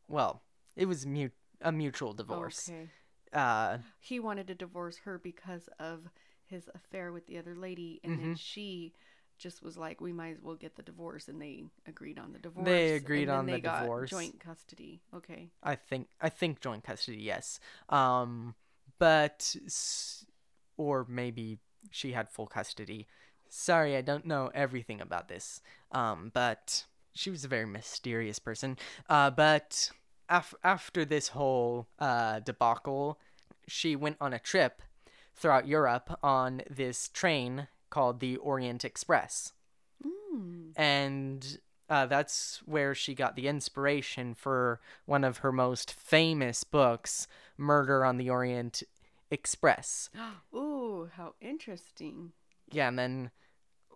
well 0.08 0.42
it 0.76 0.86
was 0.86 1.06
mu- 1.06 1.28
a 1.60 1.72
mutual 1.72 2.12
divorce 2.12 2.68
Okay. 2.68 2.90
uh 3.32 3.78
He 4.00 4.20
wanted 4.20 4.46
to 4.48 4.54
divorce 4.54 4.98
her 5.04 5.18
because 5.18 5.68
of 5.78 6.08
his 6.46 6.68
affair 6.74 7.12
with 7.12 7.26
the 7.26 7.38
other 7.38 7.54
lady, 7.56 8.00
and 8.04 8.18
then 8.18 8.34
Mhm. 8.34 8.38
she 8.38 8.92
just 9.38 9.62
was 9.62 9.78
like, 9.78 10.00
"We 10.02 10.12
might 10.12 10.36
as 10.36 10.42
well 10.42 10.54
get 10.54 10.76
the 10.76 10.82
divorce," 10.82 11.28
and 11.28 11.40
they 11.40 11.64
agreed 11.86 12.18
on 12.18 12.32
the 12.32 12.38
divorce. 12.38 12.66
They 12.66 12.94
agreed 12.94 13.28
then 13.28 13.36
on 13.38 13.46
they 13.46 13.52
the 13.52 13.60
got 13.60 13.80
divorce. 13.80 14.10
Joint 14.10 14.38
custody. 14.38 15.00
Okay. 15.14 15.50
i 15.62 15.74
think 15.74 16.08
i 16.20 16.28
think 16.28 16.60
joint 16.60 16.84
custody 16.84 17.22
yes 17.22 17.58
um 17.88 18.54
but 18.98 19.56
or 20.76 21.06
maybe 21.08 21.58
she 21.90 22.12
had 22.12 22.28
full 22.28 22.46
custody 22.46 23.06
sorry 23.48 23.96
i 23.96 24.00
don't 24.02 24.26
know 24.26 24.50
everything 24.54 25.00
about 25.00 25.28
this 25.28 25.60
um 25.92 26.30
but 26.34 26.84
she 27.14 27.30
was 27.30 27.44
a 27.44 27.48
very 27.48 27.66
mysterious 27.66 28.38
person 28.38 28.76
uh 29.08 29.30
but 29.30 29.90
af- 30.28 30.54
after 30.64 31.04
this 31.04 31.28
whole 31.28 31.86
uh 31.98 32.40
debacle 32.40 33.18
she 33.68 33.94
went 33.96 34.16
on 34.20 34.32
a 34.32 34.38
trip 34.38 34.82
throughout 35.34 35.66
europe 35.66 36.18
on 36.22 36.62
this 36.70 37.08
train 37.08 37.68
called 37.90 38.20
the 38.20 38.36
orient 38.38 38.84
express 38.84 39.52
Mm. 40.34 40.72
and 40.76 41.58
uh, 41.88 42.06
that's 42.06 42.62
where 42.64 42.94
she 42.94 43.14
got 43.14 43.36
the 43.36 43.46
inspiration 43.46 44.34
for 44.34 44.80
one 45.04 45.24
of 45.24 45.38
her 45.38 45.52
most 45.52 45.92
famous 45.92 46.64
books, 46.64 47.26
Murder 47.58 48.02
on 48.04 48.16
the 48.16 48.30
Orient 48.30 48.82
Express. 49.30 50.08
Ooh, 50.54 51.10
how 51.16 51.34
interesting. 51.42 52.32
Yeah, 52.70 52.88
and 52.88 52.98
then, 52.98 53.30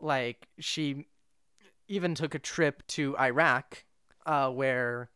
like, 0.00 0.48
she 0.58 1.06
even 1.88 2.14
took 2.14 2.34
a 2.34 2.38
trip 2.38 2.86
to 2.88 3.16
Iraq, 3.18 3.84
uh, 4.24 4.50
where 4.50 5.10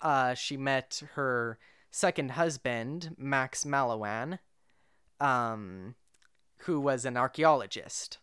uh, 0.00 0.34
she 0.34 0.56
met 0.56 1.02
her 1.14 1.58
second 1.90 2.32
husband, 2.32 3.14
Max 3.16 3.64
Mallowan, 3.64 4.38
um, 5.20 5.94
who 6.58 6.80
was 6.80 7.04
an 7.04 7.16
archaeologist. 7.16 8.18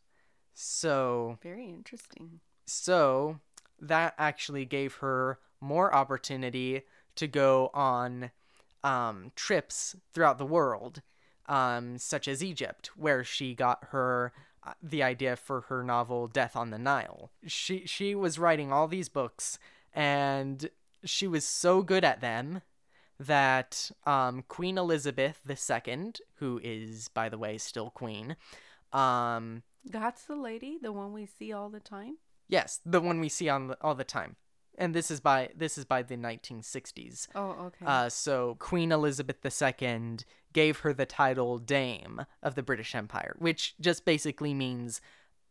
So, 0.53 1.39
Very 1.41 1.69
interesting. 1.69 2.39
So 2.65 3.39
that 3.79 4.13
actually 4.17 4.65
gave 4.65 4.95
her 4.95 5.39
more 5.59 5.93
opportunity 5.93 6.83
to 7.15 7.27
go 7.27 7.69
on 7.73 8.31
um, 8.83 9.31
trips 9.35 9.95
throughout 10.13 10.37
the 10.37 10.45
world, 10.45 11.01
um, 11.47 11.97
such 11.97 12.27
as 12.27 12.43
Egypt, 12.43 12.91
where 12.95 13.23
she 13.23 13.55
got 13.55 13.85
her 13.91 14.33
the 14.81 15.03
idea 15.03 15.35
for 15.35 15.61
her 15.61 15.83
novel 15.83 16.27
Death 16.27 16.55
on 16.55 16.69
the 16.69 16.77
Nile. 16.77 17.31
She 17.45 17.85
she 17.85 18.15
was 18.15 18.39
writing 18.39 18.71
all 18.71 18.87
these 18.87 19.09
books, 19.09 19.59
and 19.93 20.69
she 21.03 21.27
was 21.27 21.45
so 21.45 21.81
good 21.81 22.03
at 22.03 22.21
them 22.21 22.61
that 23.19 23.91
um, 24.05 24.43
Queen 24.47 24.77
Elizabeth 24.77 25.39
II, 25.47 26.13
who 26.35 26.59
is 26.63 27.07
by 27.09 27.29
the 27.29 27.37
way 27.37 27.57
still 27.57 27.89
queen, 27.89 28.35
um, 28.91 29.63
That's 29.85 30.23
the 30.23 30.35
lady, 30.35 30.77
the 30.81 30.91
one 30.91 31.13
we 31.13 31.25
see 31.25 31.51
all 31.51 31.69
the 31.69 31.79
time. 31.79 32.17
Yes, 32.47 32.79
the 32.85 33.01
one 33.01 33.19
we 33.19 33.29
see 33.29 33.49
on 33.49 33.67
the, 33.67 33.77
all 33.81 33.95
the 33.95 34.03
time. 34.03 34.35
And 34.77 34.93
this 34.95 35.11
is 35.11 35.19
by 35.19 35.49
this 35.55 35.77
is 35.77 35.85
by 35.85 36.01
the 36.01 36.15
1960s. 36.17 37.27
Oh, 37.35 37.49
okay. 37.67 37.85
Uh, 37.85 38.09
so 38.09 38.55
Queen 38.59 38.91
Elizabeth 38.91 39.37
II 39.45 40.17
gave 40.53 40.79
her 40.79 40.93
the 40.93 41.05
title 41.05 41.57
Dame 41.59 42.25
of 42.41 42.55
the 42.55 42.63
British 42.63 42.95
Empire, 42.95 43.35
which 43.39 43.75
just 43.79 44.03
basically 44.05 44.53
means 44.53 45.01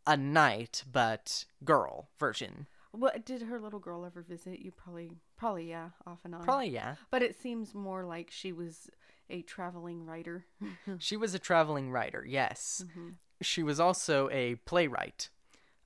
a 0.06 0.16
knight 0.16 0.82
but 0.90 1.44
girl 1.64 2.08
version. 2.18 2.66
what 2.90 3.24
did 3.24 3.42
her 3.42 3.60
little 3.60 3.78
girl 3.78 4.04
ever 4.04 4.22
visit? 4.22 4.58
You 4.60 4.72
probably, 4.72 5.12
probably, 5.36 5.68
yeah, 5.70 5.90
off 6.06 6.18
and 6.24 6.34
on. 6.34 6.42
Probably 6.42 6.68
yeah. 6.70 6.96
But 7.10 7.22
it 7.22 7.40
seems 7.40 7.74
more 7.74 8.04
like 8.04 8.30
she 8.30 8.52
was 8.52 8.90
a 9.30 9.42
traveling 9.42 10.04
writer. 10.04 10.44
She 10.98 11.16
was 11.16 11.32
a 11.34 11.38
traveling 11.38 11.90
writer. 11.92 12.24
Yes. 12.28 12.84
Mhm. 12.96 13.14
She 13.40 13.62
was 13.62 13.78
also 13.80 14.28
a 14.30 14.56
playwright. 14.66 15.30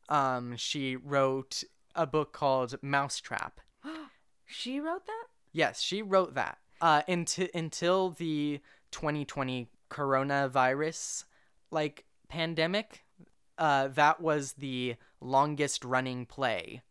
Um, 0.09 0.57
she 0.57 0.97
wrote 0.97 1.63
a 1.97 2.07
book 2.07 2.33
called 2.33 2.75
Mousetrap. 2.83 3.61
she 4.47 4.81
wrote 4.81 5.07
that. 5.07 5.27
Yes, 5.53 5.81
she 5.81 6.03
wrote 6.03 6.35
that. 6.35 6.59
Uh, 6.81 7.03
until 7.09 7.49
until 7.55 8.11
the 8.11 8.61
2020 8.91 9.69
coronavirus 9.91 11.25
like 11.71 12.05
pandemic, 12.29 13.05
uh, 13.59 13.89
that 13.89 14.21
was 14.21 14.55
the 14.55 14.97
longest 15.21 15.85
running 15.85 16.27
play. 16.27 16.83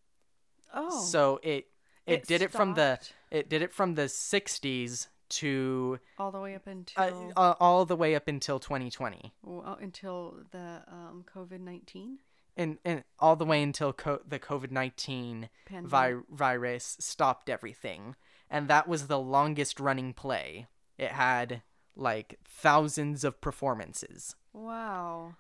Oh, 0.74 1.06
So 1.06 1.40
it 1.44 1.68
it, 2.06 2.14
It 2.14 2.28
did 2.28 2.42
it 2.42 2.52
from 2.52 2.74
the 2.74 3.00
it 3.32 3.50
did 3.50 3.62
it 3.62 3.74
from 3.74 3.96
the 3.96 4.04
60s 4.04 5.08
to 5.28 6.00
all 6.20 6.32
the 6.32 6.40
way 6.40 6.56
up 6.56 6.68
until 6.68 7.34
uh, 7.36 7.40
uh, 7.40 7.56
all 7.60 7.86
the 7.86 7.96
way 7.96 8.16
up 8.16 8.28
until 8.28 8.60
2020 8.60 9.34
well, 9.42 9.78
until 9.82 10.38
the 10.52 10.84
um, 10.88 11.26
COVID 11.36 11.62
nineteen 11.62 12.20
and 12.58 12.78
and 12.86 13.04
all 13.20 13.36
the 13.36 13.46
way 13.46 13.62
until 13.62 13.94
co- 13.94 14.22
the 14.28 14.40
COVID-19 14.40 15.50
vi- 15.84 16.22
virus 16.30 16.98
stopped 17.00 17.50
everything 17.50 18.16
and 18.50 18.68
that 18.68 18.88
was 18.88 19.08
the 19.08 19.20
longest 19.20 19.80
running 19.80 20.14
play 20.14 20.68
it 20.98 21.12
had 21.12 21.62
like 21.96 22.40
thousands 22.46 23.24
of 23.24 23.40
performances 23.42 24.36
Wow, 24.56 25.36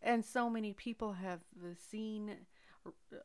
and 0.00 0.24
so 0.24 0.48
many 0.48 0.72
people 0.72 1.12
have 1.12 1.40
seen 1.90 2.36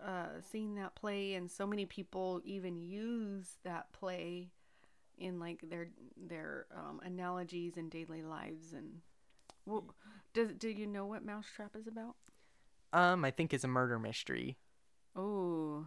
uh, 0.04 0.41
seen 0.51 0.75
that 0.75 0.93
play, 0.93 1.36
and 1.36 1.49
so 1.49 1.65
many 1.65 1.86
people 1.86 2.41
even 2.43 2.75
use 2.75 3.56
that 3.63 3.93
play 3.93 4.49
in 5.17 5.39
like 5.39 5.62
their 5.69 5.88
their 6.17 6.65
um, 6.75 6.99
analogies 7.01 7.78
in 7.78 7.88
daily 7.88 8.23
lives. 8.23 8.73
And 8.73 8.99
well, 9.65 9.95
does 10.34 10.51
do 10.51 10.67
you 10.67 10.86
know 10.86 11.06
what 11.06 11.25
Mousetrap 11.25 11.78
is 11.78 11.88
about? 11.88 12.15
Um, 12.95 13.25
I 13.25 13.31
think 13.31 13.53
it's 13.53 13.65
a 13.65 13.67
murder 13.67 13.99
mystery. 13.99 14.58
Oh, 15.17 15.86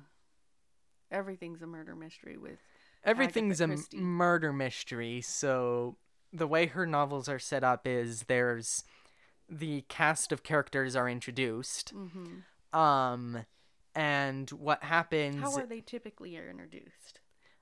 everything's 1.10 1.62
a 1.62 1.66
murder 1.66 1.94
mystery 1.96 2.36
with 2.36 2.58
everything's 3.02 3.60
a 3.62 3.66
Christie. 3.66 3.96
murder 3.98 4.52
mystery. 4.52 5.20
So 5.22 5.96
the 6.32 6.46
way 6.46 6.66
her 6.66 6.86
novels 6.86 7.28
are 7.28 7.38
set 7.38 7.64
up 7.64 7.86
is 7.86 8.24
there's 8.28 8.84
the 9.48 9.82
cast 9.88 10.32
of 10.32 10.42
characters 10.42 10.94
are 10.94 11.08
introduced. 11.08 11.90
hmm 11.90 12.40
Um, 12.78 13.46
and 13.94 14.50
what 14.50 14.82
happens 14.84 15.40
How 15.40 15.54
are 15.54 15.66
they 15.66 15.80
typically 15.80 16.36
introduced? 16.36 17.20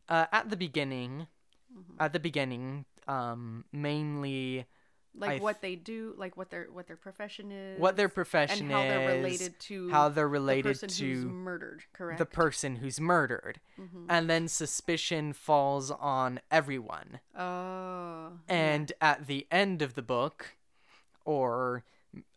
uh, 0.08 0.26
at 0.32 0.50
the 0.50 0.56
beginning? 0.56 1.28
Mhm. 1.72 1.94
At 2.00 2.12
the 2.12 2.20
beginning, 2.20 2.84
um, 3.06 3.64
mainly 3.72 4.66
Like 5.18 5.30
th- 5.30 5.42
what 5.42 5.62
they 5.62 5.76
do, 5.76 6.14
like 6.16 6.36
what 6.36 6.50
their 6.50 6.66
what 6.70 6.86
their 6.86 6.96
profession 6.96 7.50
is, 7.50 7.80
what 7.80 7.96
their 7.96 8.08
profession 8.08 8.56
is, 8.56 8.60
and 8.62 8.70
how 8.72 8.82
is, 8.82 8.88
they're 8.88 9.16
related 9.16 9.60
to 9.60 9.90
how 9.90 10.08
they're 10.10 10.24
the 10.24 10.28
related 10.30 10.66
who's 10.80 10.96
to 10.98 11.26
murdered. 11.28 11.84
Correct. 11.94 12.18
the 12.18 12.26
person 12.26 12.76
who's 12.76 13.00
murdered, 13.00 13.60
Mhm. 13.80 14.06
and 14.08 14.28
then 14.28 14.46
suspicion 14.48 15.32
falls 15.32 15.90
on 15.90 16.40
everyone. 16.50 17.20
Oh. 17.36 18.32
And 18.48 18.92
at 19.00 19.26
the 19.26 19.46
end 19.50 19.80
of 19.82 19.94
the 19.94 20.02
book 20.02 20.56
or 21.24 21.82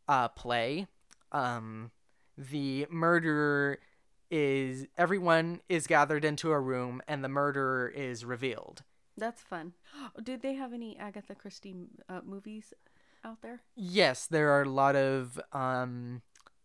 uh, 0.07 0.29
play, 0.29 0.87
um, 1.31 1.91
the 2.37 2.87
murderer 2.89 3.79
is 4.31 4.87
everyone 4.97 5.59
is 5.67 5.85
gathered 5.87 6.23
into 6.23 6.51
a 6.51 6.59
room 6.59 7.01
and 7.07 7.23
the 7.23 7.29
murderer 7.29 7.87
is 7.89 8.23
revealed. 8.23 8.83
That's 9.19 9.41
fun. 9.41 9.73
Did 10.23 10.41
they 10.41 10.53
have 10.53 10.73
any 10.73 10.97
Agatha 10.97 11.35
Christie 11.35 11.75
uh, 12.07 12.21
movies 12.25 12.73
out 13.23 13.41
there? 13.41 13.61
Yes, 13.75 14.27
there 14.27 14.51
are 14.51 14.63
a 14.63 14.69
lot 14.69 14.95
of 14.95 15.39
um, 15.53 16.21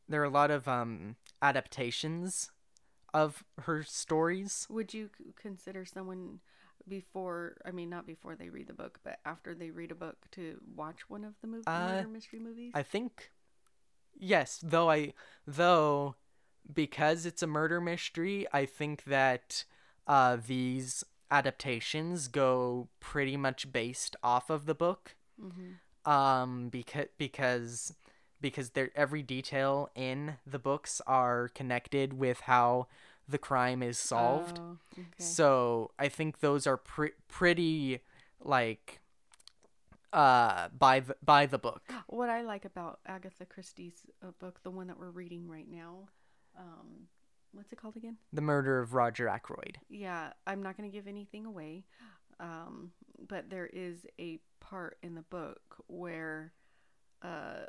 there 0.08 0.20
are 0.20 0.24
a 0.24 0.30
lot 0.30 0.50
of 0.50 0.66
um, 0.68 1.16
adaptations 1.42 2.50
of 3.12 3.44
her 3.62 3.82
stories. 3.82 4.66
Would 4.70 4.92
you 4.92 5.10
consider 5.36 5.84
someone 5.84 6.40
before, 6.88 7.56
I 7.64 7.70
mean, 7.70 7.88
not 7.88 8.06
before 8.06 8.36
they 8.36 8.48
read 8.48 8.66
the 8.66 8.74
book, 8.74 8.98
but 9.04 9.18
after 9.24 9.54
they 9.54 9.70
read 9.70 9.90
a 9.90 9.94
book 9.94 10.16
to 10.32 10.60
watch 10.76 11.08
one 11.08 11.24
of 11.24 11.34
the 11.40 11.46
movie, 11.46 11.64
Uh, 11.66 11.80
murder 11.80 12.08
mystery 12.08 12.40
movies? 12.40 12.72
I 12.74 12.82
think 12.82 13.30
yes, 14.18 14.60
though 14.62 14.90
I 14.90 15.12
though 15.46 16.16
because 16.72 17.26
it's 17.26 17.42
a 17.42 17.46
murder 17.46 17.80
mystery, 17.80 18.46
I 18.52 18.66
think 18.66 19.04
that 19.04 19.64
uh 20.06 20.36
these 20.46 21.04
adaptations 21.30 22.28
go 22.28 22.88
pretty 23.00 23.36
much 23.36 23.72
based 23.72 24.16
off 24.22 24.50
of 24.50 24.66
the 24.66 24.74
book. 24.74 25.16
mm-hmm. 25.40 26.10
Um 26.10 26.68
because 26.68 27.06
because 27.16 27.94
because 28.40 28.70
there 28.70 28.90
every 28.94 29.22
detail 29.22 29.88
in 29.94 30.36
the 30.46 30.58
books 30.58 31.00
are 31.06 31.48
connected 31.54 32.12
with 32.12 32.40
how 32.40 32.88
the 33.26 33.38
crime 33.38 33.82
is 33.82 33.96
solved. 33.96 34.58
Oh, 34.60 34.76
okay. 34.92 35.04
So 35.16 35.92
I 35.98 36.08
think 36.08 36.40
those 36.40 36.66
are 36.66 36.76
pre- 36.76 37.12
pretty 37.26 38.00
like 38.40 39.00
uh 40.12 40.68
by 40.78 41.00
the 41.00 41.16
by 41.24 41.46
the 41.46 41.58
book. 41.58 41.82
What 42.06 42.28
I 42.28 42.42
like 42.42 42.64
about 42.66 43.00
Agatha 43.06 43.46
Christie's 43.46 44.06
uh, 44.22 44.32
book, 44.38 44.62
the 44.62 44.70
one 44.70 44.88
that 44.88 44.98
we're 44.98 45.10
reading 45.10 45.48
right 45.48 45.68
now, 45.68 46.08
um, 46.58 47.08
what's 47.54 47.72
it 47.72 47.80
called 47.80 47.96
again? 47.96 48.16
The 48.32 48.40
murder 48.40 48.80
of 48.80 48.94
Roger 48.94 49.28
Ackroyd. 49.28 49.78
Yeah, 49.88 50.32
I'm 50.46 50.62
not 50.62 50.76
going 50.76 50.90
to 50.90 50.94
give 50.94 51.06
anything 51.06 51.46
away, 51.46 51.84
um, 52.40 52.90
but 53.28 53.50
there 53.50 53.66
is 53.72 54.06
a 54.18 54.38
part 54.60 54.98
in 55.02 55.14
the 55.14 55.22
book 55.22 55.60
where 55.86 56.52
uh, 57.22 57.66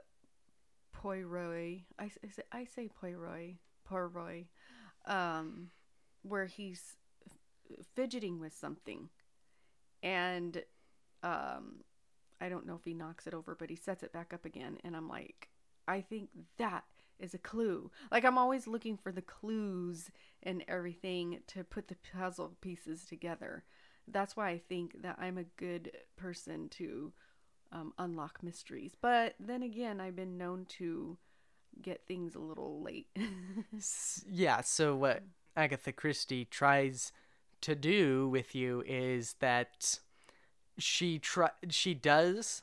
Poirot, 0.92 1.82
I, 2.00 2.04
I 2.04 2.10
say, 2.30 2.44
I 2.52 2.66
say 2.66 2.90
Poirot, 2.90 3.56
Poirot, 3.86 4.46
um, 5.06 5.70
where 6.24 6.46
he's 6.46 6.98
f- 7.26 7.86
fidgeting 7.96 8.40
with 8.40 8.54
something, 8.54 9.10
and 10.02 10.64
um, 11.24 11.84
I 12.42 12.50
don't 12.50 12.66
know 12.66 12.76
if 12.76 12.84
he 12.84 12.94
knocks 12.94 13.28
it 13.28 13.34
over, 13.34 13.56
but 13.56 13.70
he 13.70 13.76
sets 13.76 14.04
it 14.04 14.12
back 14.14 14.34
up 14.34 14.46
again, 14.46 14.78
and 14.84 14.96
I'm 14.96 15.08
like, 15.08 15.50
I 15.88 16.02
think 16.02 16.30
that 16.58 16.84
is 17.20 17.34
a 17.34 17.40
clue. 17.40 17.92
Like 18.12 18.26
I'm 18.26 18.38
always 18.38 18.68
looking 18.68 18.98
for 18.98 19.12
the 19.12 19.22
clues 19.22 20.12
and 20.44 20.64
everything 20.68 21.40
to 21.48 21.64
put 21.64 21.88
the 21.88 21.98
puzzle 22.14 22.56
pieces 22.62 23.06
together. 23.06 23.64
That's 24.08 24.36
why 24.36 24.50
I 24.50 24.58
think 24.60 25.02
that 25.02 25.18
I'm 25.20 25.38
a 25.38 25.46
good 25.58 25.92
person 26.16 26.70
to 26.70 27.12
um, 27.72 27.94
unlock 27.98 28.44
mysteries. 28.44 28.96
But 29.00 29.36
then 29.40 29.64
again, 29.64 30.00
I've 30.00 30.16
been 30.16 30.38
known 30.38 30.66
to 30.78 31.18
get 31.82 32.06
things 32.08 32.36
a 32.36 32.40
little 32.40 32.82
late. 32.82 33.08
Yeah, 34.28 34.62
so 34.62 34.96
what 34.96 35.24
Agatha 35.56 35.92
Christie 35.92 36.46
tries 36.46 37.12
to 37.62 37.76
do 37.76 38.30
with 38.30 38.56
you 38.56 38.84
is 38.86 39.36
that 39.40 40.00
she 40.78 41.20
try 41.20 41.50
she 41.70 41.94
does 41.94 42.62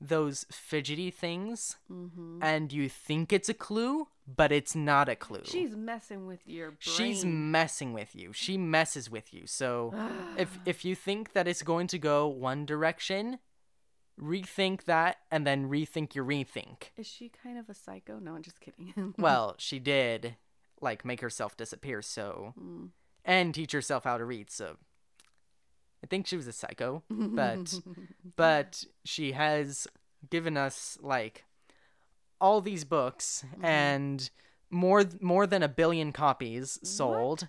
those 0.00 0.44
fidgety 0.50 1.10
things 1.10 1.76
hmm 1.88 2.38
and 2.40 2.72
you 2.72 2.88
think 2.88 3.32
it's 3.32 3.48
a 3.48 3.54
clue, 3.54 4.06
but 4.26 4.52
it's 4.52 4.74
not 4.76 5.08
a 5.08 5.16
clue. 5.16 5.42
She's 5.44 5.74
messing 5.74 6.24
with 6.28 6.46
your 6.46 6.70
brain. 6.70 6.78
She's 6.78 7.24
messing 7.24 7.92
with 7.92 8.14
you. 8.14 8.32
She 8.32 8.56
messes 8.56 9.10
with 9.10 9.34
you. 9.34 9.46
So 9.48 9.92
if 10.36 10.58
if 10.64 10.84
you 10.84 10.94
think 10.94 11.32
that 11.32 11.48
it's 11.48 11.62
going 11.62 11.88
to 11.88 11.98
go 11.98 12.28
one 12.28 12.64
direction, 12.64 13.40
rethink 14.20 14.84
that 14.84 15.16
and 15.30 15.46
then 15.46 15.68
rethink 15.68 16.14
your 16.14 16.24
rethink. 16.24 16.90
Is 16.96 17.06
she 17.06 17.28
kind 17.42 17.58
of 17.58 17.68
a 17.68 17.74
psycho? 17.74 18.18
No, 18.18 18.34
I'm 18.34 18.42
just 18.42 18.60
kidding. 18.60 19.14
Well, 19.18 19.54
she 19.58 19.78
did 19.78 20.36
like 20.80 21.04
make 21.04 21.20
herself 21.20 21.56
disappear 21.56 22.02
so 22.02 22.54
Mm. 22.58 22.90
and 23.24 23.52
teach 23.54 23.72
herself 23.72 24.04
how 24.04 24.16
to 24.16 24.24
read, 24.24 24.48
so 24.50 24.76
I 26.02 26.06
think 26.06 26.26
she 26.26 26.36
was 26.36 26.46
a 26.46 26.52
psycho, 26.52 27.02
but 27.10 27.80
but 28.36 28.84
she 29.04 29.32
has 29.32 29.86
given 30.30 30.56
us 30.56 30.98
like 31.00 31.44
all 32.40 32.60
these 32.60 32.84
books 32.84 33.44
Mm-hmm. 33.52 33.64
and 33.64 34.30
more 34.70 35.04
more 35.20 35.46
than 35.46 35.62
a 35.62 35.68
billion 35.68 36.12
copies 36.12 36.78
sold. 36.82 37.48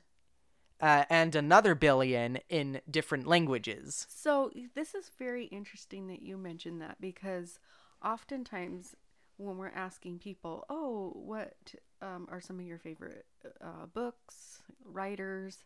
Uh, 0.81 1.03
and 1.09 1.35
another 1.35 1.75
billion 1.75 2.37
in 2.47 2.79
different 2.89 3.27
languages. 3.27 4.07
So 4.09 4.49
this 4.75 4.95
is 4.95 5.11
very 5.19 5.43
interesting 5.47 6.07
that 6.07 6.21
you 6.21 6.37
mentioned 6.37 6.81
that 6.81 7.01
because 7.01 7.59
oftentimes 8.01 8.95
when 9.35 9.57
we're 9.57 9.73
asking 9.75 10.19
people, 10.19 10.63
"Oh, 10.69 11.11
what 11.15 11.75
um, 12.01 12.27
are 12.31 12.39
some 12.39 12.59
of 12.59 12.65
your 12.65 12.77
favorite 12.77 13.25
uh, 13.59 13.87
books, 13.93 14.61
writers, 14.85 15.65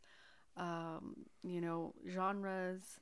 um, 0.58 1.16
you 1.44 1.62
know, 1.62 1.94
genres?" 2.10 3.00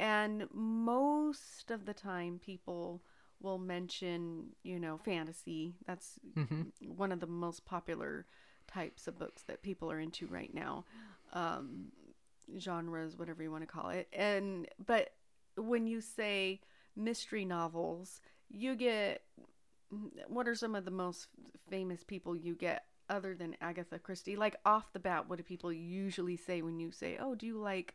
and 0.00 0.48
most 0.52 1.70
of 1.70 1.86
the 1.86 1.94
time 1.94 2.40
people 2.44 3.02
will 3.40 3.58
mention, 3.58 4.48
you 4.62 4.78
know, 4.78 4.98
fantasy. 4.98 5.74
That's 5.86 6.18
hmm 6.36 6.62
one 6.80 7.12
of 7.12 7.20
the 7.20 7.26
most 7.26 7.64
popular 7.64 8.26
types 8.66 9.06
of 9.06 9.18
books 9.18 9.42
that 9.44 9.62
people 9.62 9.90
are 9.90 10.00
into 10.00 10.26
right 10.26 10.52
now 10.54 10.84
um 11.34 11.86
genres 12.58 13.16
whatever 13.18 13.42
you 13.42 13.50
want 13.50 13.62
to 13.62 13.66
call 13.66 13.90
it 13.90 14.08
and 14.12 14.68
but 14.86 15.10
when 15.56 15.86
you 15.86 16.00
say 16.00 16.60
mystery 16.96 17.44
novels 17.44 18.20
you 18.50 18.74
get 18.74 19.22
what 20.28 20.48
are 20.48 20.54
some 20.54 20.74
of 20.74 20.84
the 20.84 20.90
most 20.90 21.28
famous 21.70 22.02
people 22.04 22.36
you 22.36 22.54
get 22.54 22.84
other 23.12 23.34
than 23.34 23.54
agatha 23.60 23.98
christie 23.98 24.36
like 24.36 24.56
off 24.64 24.92
the 24.92 24.98
bat 24.98 25.28
what 25.28 25.36
do 25.36 25.42
people 25.44 25.72
usually 25.72 26.36
say 26.36 26.62
when 26.62 26.80
you 26.80 26.90
say 26.90 27.18
oh 27.20 27.34
do 27.34 27.46
you 27.46 27.58
like 27.58 27.94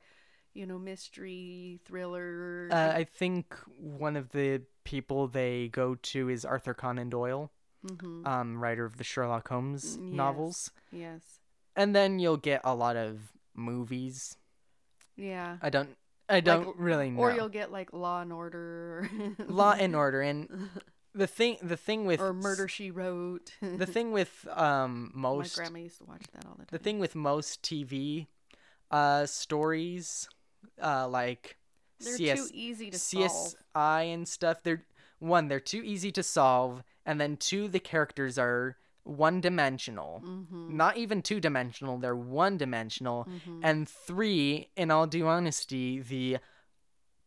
you 0.53 0.65
know 0.65 0.77
mystery 0.79 1.79
thriller 1.85 2.69
Uh, 2.71 2.93
I 3.01 3.03
think 3.03 3.55
one 3.79 4.15
of 4.15 4.29
the 4.31 4.61
people 4.83 5.27
they 5.27 5.69
go 5.69 5.95
to 6.13 6.29
is 6.29 6.45
Arthur 6.45 6.73
Conan 6.73 7.09
Doyle, 7.09 7.51
hmm 7.81 8.25
um, 8.25 8.59
writer 8.61 8.85
of 8.85 8.97
the 8.97 9.03
Sherlock 9.03 9.47
Holmes 9.49 9.97
Mm, 9.97 10.13
novels. 10.13 10.71
yes 10.91 11.39
And 11.75 11.95
then 11.95 12.19
you'll 12.19 12.37
get 12.37 12.61
a 12.63 12.73
lot 12.75 12.95
of 12.95 13.19
movies. 13.55 14.37
yeah 15.15 15.57
I 15.61 15.69
don't 15.69 15.89
I 16.29 16.41
don't 16.41 16.67
Like, 16.67 16.75
really 16.77 17.09
know. 17.09 17.21
Or 17.23 17.31
you'll 17.31 17.49
get 17.49 17.71
like 17.71 17.93
Law 17.93 18.21
and 18.21 18.33
Order, 18.33 19.09
Law 19.47 19.73
and 19.79 19.95
Order, 19.95 20.21
and 20.21 20.49
the 21.17 21.27
thing 21.27 21.57
the 21.61 21.77
thing 21.77 22.05
with 22.05 22.21
or 22.21 22.33
Murder 22.33 22.67
She 22.67 22.91
Wrote. 22.91 23.51
the 23.61 23.85
thing 23.95 24.11
with 24.11 24.47
um 24.51 25.11
most 25.13 25.57
My 25.57 25.63
grandma 25.63 25.79
used 25.79 25.97
to 25.97 26.05
watch 26.05 26.23
that 26.33 26.45
all 26.45 26.53
the 26.53 26.65
time. 26.65 26.67
the 26.71 26.79
thing 26.79 26.99
with 26.99 27.15
most 27.15 27.61
TV 27.63 28.27
uh 28.91 29.25
stories 29.25 30.29
uh 30.81 31.07
like 31.07 31.57
They're 31.99 32.15
CS 32.17 32.39
too 32.39 32.49
easy 32.53 32.89
to 32.91 32.99
solve. 32.99 33.55
CSI 33.75 34.13
and 34.13 34.27
stuff 34.27 34.63
they're 34.63 34.85
one 35.19 35.47
they're 35.47 35.59
too 35.59 35.81
easy 35.83 36.11
to 36.11 36.23
solve 36.23 36.83
and 37.05 37.19
then 37.19 37.37
two 37.37 37.67
the 37.67 37.79
characters 37.79 38.37
are 38.37 38.77
one 39.03 39.41
dimensional 39.41 40.21
Mm-hmm. 40.25 40.75
not 40.77 40.97
even 40.97 41.21
two 41.21 41.39
dimensional 41.39 41.97
they're 41.97 42.15
one 42.15 42.57
dimensional 42.57 43.25
Mhm. 43.25 43.61
and 43.63 43.89
three 43.89 44.69
in 44.75 44.91
all 44.91 45.07
due 45.07 45.27
honesty 45.27 45.99
the 45.99 46.37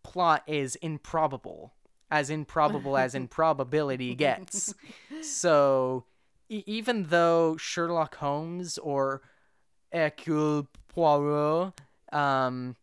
plot 0.03 0.43
is 0.47 0.77
improbable 0.77 1.75
as 2.11 2.31
improbable 2.31 2.97
as 2.97 3.15
improbability 3.23 4.15
gets. 4.27 4.75
So 5.21 6.05
e- 6.49 6.65
even 6.67 7.05
though 7.05 7.57
Sherlock 7.57 8.17
Holmes 8.17 8.79
or 8.79 9.23
Hercule 9.93 10.69
Poirot, 10.89 11.73
um, 12.13 12.77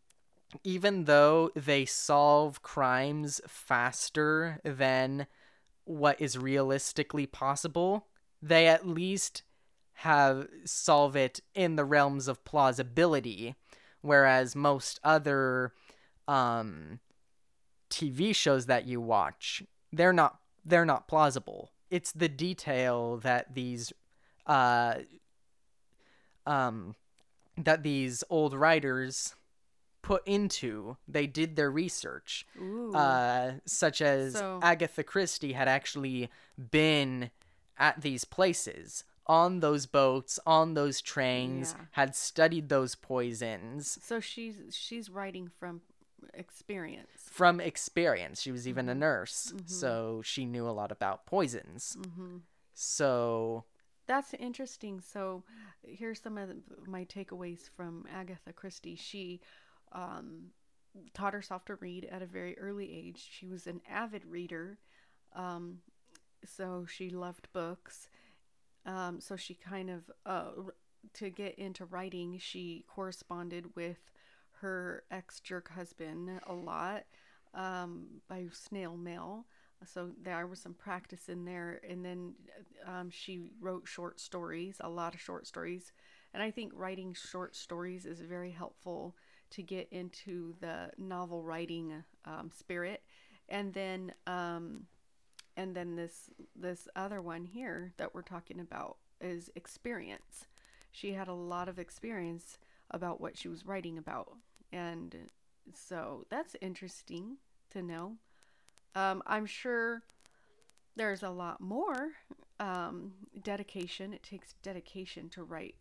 even 0.64 1.06
though 1.06 1.52
they 1.56 1.86
solve 1.86 2.62
crimes 2.62 3.42
faster 3.48 4.60
than 4.64 5.28
what 5.84 6.20
is 6.22 6.38
realistically 6.38 7.26
possible, 7.26 8.08
they 8.42 8.68
at 8.68 8.88
least 8.88 9.44
have 10.02 10.48
solve 10.64 11.16
it 11.16 11.40
in 11.56 11.76
the 11.76 11.86
realms 11.86 12.28
of 12.28 12.44
plausibility, 12.46 13.56
whereas 14.02 14.56
most 14.56 15.00
other 15.04 15.74
um, 16.28 17.00
TV 17.90 18.36
shows 18.36 18.66
that 18.68 18.86
you 18.86 19.00
watch, 19.02 19.64
they're 19.92 20.14
not 20.14 20.40
they're 20.66 20.86
not 20.86 21.08
plausible. 21.08 21.72
It's 21.90 22.12
the 22.12 22.28
detail 22.30 23.18
that 23.18 23.54
these 23.56 23.94
uh 24.46 24.96
um 26.46 26.96
that 27.58 27.84
these 27.84 28.24
old 28.30 28.54
writers 28.54 29.36
put 30.02 30.26
into 30.26 30.96
they 31.08 31.28
did 31.28 31.56
their 31.56 31.72
research 31.72 32.46
uh 32.94 33.52
such 33.66 34.02
as 34.02 34.34
So- 34.34 34.60
Agatha 34.64 35.04
Christie 35.04 35.54
had 35.54 35.68
actually 35.68 36.30
been 36.72 37.32
at 37.78 38.02
these 38.02 38.24
places 38.24 39.04
on 39.26 39.60
those 39.60 39.86
boats 39.86 40.40
on 40.46 40.74
those 40.76 41.02
trains 41.02 41.76
Yeah. 41.78 41.86
had 41.92 42.16
studied 42.16 42.70
those 42.70 42.96
poisons 42.96 43.98
so 44.02 44.20
she's 44.22 44.56
she's 44.72 45.10
writing 45.10 45.52
from 45.60 45.82
experience. 46.34 47.10
from 47.30 47.60
experience 47.60 48.42
she 48.42 48.52
was 48.52 48.68
even 48.68 48.90
a 48.90 48.94
Mhm. 48.96 49.00
nurse 49.00 49.52
Mhm. 49.56 49.70
so 49.70 50.22
she 50.24 50.46
knew 50.46 50.68
a 50.68 50.72
lot 50.72 50.92
about 50.92 51.26
poisons 51.26 51.98
hmm 52.16 52.38
so 52.74 53.66
That's 54.08 54.34
interesting. 54.36 55.02
So, 55.02 55.44
here's 55.84 56.22
some 56.22 56.38
of 56.38 56.50
my 56.88 57.04
takeaways 57.06 57.70
from 57.76 58.06
Agatha 58.10 58.54
Christie. 58.54 58.96
She 58.96 59.42
um, 59.92 60.52
taught 61.14 61.34
herself 61.34 61.66
to 61.66 61.76
read 61.76 62.06
at 62.06 62.22
a 62.22 62.26
very 62.26 62.58
early 62.58 62.94
age. 62.94 63.28
She 63.30 63.48
was 63.48 63.68
an 63.68 63.82
avid 63.90 64.24
reader, 64.26 64.80
um, 65.36 65.82
so 66.46 66.86
she 66.86 67.10
loved 67.10 67.52
books. 67.52 68.08
Um, 68.86 69.20
so 69.20 69.36
she 69.36 69.56
kind 69.56 69.90
of 69.90 70.10
uh, 70.26 70.52
to 71.16 71.30
get 71.30 71.60
into 71.60 71.84
writing, 71.86 72.38
she 72.40 72.86
corresponded 72.88 73.76
with 73.76 74.10
her 74.62 75.04
ex 75.12 75.40
jerk 75.40 75.70
husband 75.72 76.30
a 76.48 76.54
lot 76.54 77.04
um, 77.54 78.06
by 78.28 78.46
snail 78.52 78.96
mail. 78.96 79.46
So 79.86 80.10
there 80.20 80.48
was 80.48 80.60
some 80.60 80.74
practice 80.74 81.30
in 81.30 81.46
there, 81.46 81.80
and 81.88 82.04
then 82.04 82.34
um, 82.88 83.10
she 83.12 83.52
wrote 83.62 83.88
short 83.88 84.20
stories, 84.20 84.78
a 84.80 84.90
lot 84.90 85.14
of 85.14 85.22
short 85.22 85.46
stories, 85.46 85.92
and 86.34 86.42
I 86.42 86.50
think 86.50 86.72
writing 86.76 87.14
short 87.14 87.56
stories 87.56 88.06
is 88.06 88.20
very 88.22 88.52
helpful 88.52 89.16
to 89.52 89.62
get 89.62 89.88
into 89.92 90.56
the 90.60 90.90
novel 90.98 91.44
writing 91.44 92.04
um, 92.26 92.50
spirit. 92.56 93.04
And 93.50 93.74
then, 93.74 94.14
um, 94.26 94.88
and 95.56 95.76
then 95.76 95.96
this 95.96 96.30
this 96.56 96.88
other 96.96 97.22
one 97.22 97.46
here 97.46 97.94
that 97.98 98.14
we're 98.14 98.22
talking 98.24 98.60
about 98.60 98.98
is 99.22 99.50
experience. 99.56 100.46
She 100.92 101.14
had 101.14 101.28
a 101.28 101.34
lot 101.34 101.70
of 101.70 101.80
experience 101.80 102.58
about 102.92 103.22
what 103.22 103.38
she 103.38 103.48
was 103.48 103.66
writing 103.66 103.98
about, 103.98 104.34
and 104.72 105.16
so 105.74 106.26
that's 106.30 106.56
interesting 106.62 107.38
to 107.72 107.82
know. 107.82 108.18
Um, 108.96 109.22
I'm 109.26 109.46
sure 109.46 110.04
there's 110.96 111.24
a 111.24 111.30
lot 111.30 111.62
more 111.62 112.10
um, 112.60 113.14
dedication. 113.44 114.14
It 114.14 114.24
takes 114.24 114.54
dedication 114.64 115.30
to 115.30 115.44
write 115.44 115.76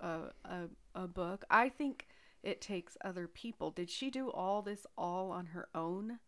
a, 0.00 0.18
a, 0.44 0.68
a 0.94 1.06
book. 1.08 1.44
I 1.50 1.68
think 1.68 2.06
it 2.42 2.60
takes 2.60 2.96
other 3.04 3.26
people. 3.26 3.70
Did 3.70 3.90
she 3.90 4.10
do 4.10 4.30
all 4.30 4.62
this 4.62 4.86
all 4.96 5.30
on 5.30 5.46
her 5.46 5.68
own? 5.74 6.18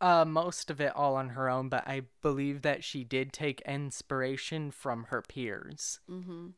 Uh, 0.00 0.24
most 0.24 0.70
of 0.70 0.80
it 0.80 0.94
all 0.94 1.16
on 1.16 1.30
her 1.30 1.48
own, 1.48 1.68
but 1.68 1.86
I 1.86 2.02
believe 2.20 2.62
that 2.62 2.84
she 2.84 3.04
did 3.04 3.32
take 3.32 3.60
inspiration 3.62 4.70
from 4.70 5.04
her 5.04 5.22
peers. 5.22 6.00
Mm-hmm. 6.10 6.48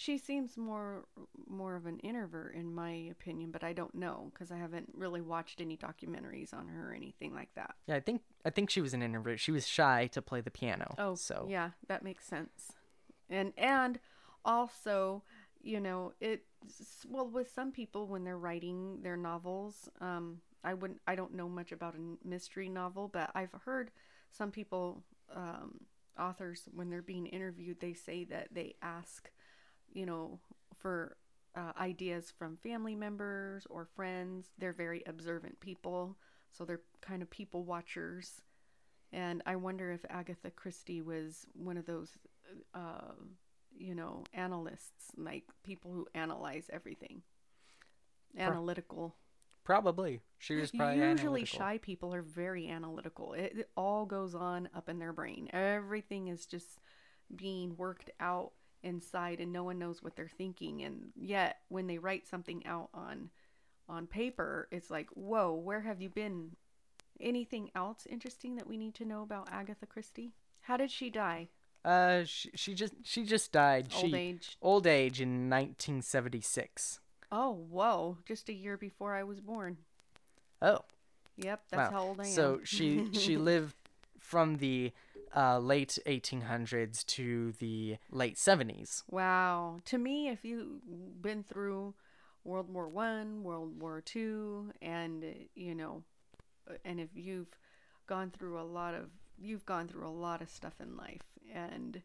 She 0.00 0.16
seems 0.16 0.56
more 0.56 1.06
more 1.48 1.74
of 1.74 1.86
an 1.86 1.98
introvert 1.98 2.54
in 2.54 2.72
my 2.72 2.92
opinion, 3.10 3.50
but 3.50 3.64
I 3.64 3.72
don't 3.72 3.96
know 3.96 4.30
because 4.32 4.52
I 4.52 4.56
haven't 4.56 4.90
really 4.94 5.20
watched 5.20 5.60
any 5.60 5.76
documentaries 5.76 6.54
on 6.54 6.68
her 6.68 6.92
or 6.92 6.94
anything 6.94 7.34
like 7.34 7.52
that. 7.56 7.74
Yeah, 7.88 7.96
I 7.96 8.00
think 8.00 8.22
I 8.44 8.50
think 8.50 8.70
she 8.70 8.80
was 8.80 8.94
an 8.94 9.02
introvert. 9.02 9.40
She 9.40 9.50
was 9.50 9.66
shy 9.66 10.06
to 10.12 10.22
play 10.22 10.40
the 10.40 10.52
piano. 10.52 10.94
Oh, 10.98 11.16
so 11.16 11.48
yeah, 11.50 11.70
that 11.88 12.04
makes 12.04 12.24
sense. 12.24 12.74
And 13.28 13.52
and 13.58 13.98
also, 14.44 15.24
you 15.60 15.80
know, 15.80 16.12
it 16.20 16.44
well 17.08 17.26
with 17.28 17.50
some 17.50 17.72
people 17.72 18.06
when 18.06 18.22
they're 18.22 18.38
writing 18.38 19.00
their 19.02 19.16
novels, 19.16 19.88
um, 20.00 20.40
I 20.62 20.74
wouldn't, 20.74 21.00
I 21.08 21.16
don't 21.16 21.34
know 21.34 21.48
much 21.48 21.72
about 21.72 21.96
a 21.96 22.28
mystery 22.28 22.68
novel, 22.68 23.08
but 23.08 23.32
I've 23.34 23.52
heard 23.64 23.90
some 24.30 24.52
people, 24.52 25.02
um, 25.34 25.80
authors 26.16 26.68
when 26.72 26.88
they're 26.88 27.02
being 27.02 27.26
interviewed, 27.26 27.80
they 27.80 27.94
say 27.94 28.22
that 28.26 28.48
they 28.52 28.76
ask, 28.80 29.30
you 29.92 30.06
know, 30.06 30.38
for 30.76 31.16
uh, 31.56 31.72
ideas 31.80 32.32
from 32.38 32.56
family 32.56 32.94
members 32.94 33.66
or 33.70 33.84
friends. 33.84 34.48
They're 34.58 34.72
very 34.72 35.02
observant 35.06 35.58
people, 35.60 36.16
so 36.52 36.64
they're 36.64 36.82
kind 37.00 37.22
of 37.22 37.30
people 37.30 37.64
watchers. 37.64 38.42
And 39.12 39.42
I 39.46 39.56
wonder 39.56 39.90
if 39.90 40.04
Agatha 40.10 40.50
Christie 40.50 41.00
was 41.02 41.46
one 41.54 41.76
of 41.78 41.86
those, 41.86 42.10
uh, 42.74 43.12
you 43.76 43.94
know, 43.94 44.24
analysts, 44.34 45.12
like 45.16 45.44
people 45.64 45.92
who 45.92 46.06
analyze 46.14 46.68
everything. 46.72 47.22
Analytical. 48.36 49.16
probably 49.64 50.20
she 50.38 50.54
was 50.54 50.70
probably 50.70 50.96
Usually, 50.96 51.10
analytical. 51.42 51.58
shy 51.58 51.78
people 51.78 52.14
are 52.14 52.22
very 52.22 52.68
analytical. 52.68 53.32
It, 53.32 53.52
it 53.58 53.70
all 53.76 54.06
goes 54.06 54.34
on 54.34 54.68
up 54.74 54.88
in 54.88 54.98
their 54.98 55.12
brain. 55.12 55.48
Everything 55.52 56.28
is 56.28 56.46
just 56.46 56.78
being 57.34 57.76
worked 57.76 58.10
out 58.20 58.52
inside, 58.82 59.40
and 59.40 59.52
no 59.52 59.64
one 59.64 59.78
knows 59.78 60.02
what 60.02 60.16
they're 60.16 60.28
thinking. 60.28 60.82
And 60.82 61.10
yet, 61.16 61.58
when 61.68 61.86
they 61.86 61.98
write 61.98 62.26
something 62.26 62.64
out 62.66 62.88
on 62.94 63.30
on 63.88 64.06
paper, 64.06 64.68
it's 64.70 64.90
like, 64.90 65.08
whoa, 65.10 65.52
where 65.54 65.80
have 65.80 66.00
you 66.00 66.08
been? 66.08 66.52
Anything 67.20 67.70
else 67.74 68.06
interesting 68.08 68.54
that 68.56 68.66
we 68.68 68.76
need 68.76 68.94
to 68.94 69.04
know 69.04 69.22
about 69.22 69.48
Agatha 69.50 69.86
Christie? 69.86 70.34
How 70.60 70.76
did 70.76 70.90
she 70.90 71.10
die? 71.10 71.48
Uh, 71.84 72.22
she, 72.24 72.50
she 72.54 72.74
just 72.74 72.94
she 73.02 73.24
just 73.24 73.50
died. 73.50 73.88
Old 73.94 74.10
she 74.10 74.16
age. 74.16 74.56
old 74.62 74.86
age 74.86 75.20
in 75.20 75.48
1976. 75.50 77.00
Oh, 77.30 77.52
whoa! 77.70 78.18
Just 78.26 78.48
a 78.48 78.52
year 78.52 78.76
before 78.76 79.14
I 79.14 79.22
was 79.24 79.40
born. 79.40 79.78
Oh, 80.62 80.80
Yep, 81.36 81.62
that's 81.70 81.92
wow. 81.92 81.98
how 81.98 82.06
old 82.08 82.20
I 82.20 82.24
am. 82.24 82.30
So 82.32 82.60
she 82.64 83.08
she 83.12 83.36
lived 83.50 83.74
from 84.18 84.56
the 84.56 84.92
uh, 85.36 85.58
late 85.58 85.98
1800s 86.06 87.04
to 87.06 87.52
the 87.58 87.96
late 88.10 88.36
70s. 88.36 89.02
Wow. 89.08 89.80
To 89.86 89.98
me, 89.98 90.28
if 90.28 90.44
you've 90.44 90.80
been 91.20 91.42
through 91.42 91.94
World 92.44 92.72
War 92.72 92.88
One, 92.88 93.42
World 93.42 93.80
War 93.80 94.00
Two, 94.00 94.72
and 94.80 95.24
you 95.54 95.74
know, 95.74 96.02
and 96.84 96.98
if 96.98 97.10
you've 97.14 97.58
gone 98.06 98.30
through 98.30 98.60
a 98.60 98.62
lot 98.62 98.94
of, 98.94 99.10
you've 99.38 99.66
gone 99.66 99.86
through 99.86 100.06
a 100.06 100.10
lot 100.10 100.40
of 100.40 100.48
stuff 100.48 100.74
in 100.80 100.96
life, 100.96 101.22
and 101.54 102.00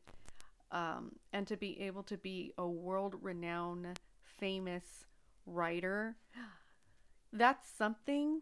um, 0.72 1.14
and 1.32 1.48
to 1.48 1.56
be 1.56 1.80
able 1.82 2.04
to 2.04 2.18
be 2.18 2.52
a 2.58 2.68
world-renowned, 2.68 4.00
famous 4.22 5.06
writer, 5.46 6.18
that's 7.32 7.70
something. 7.70 8.42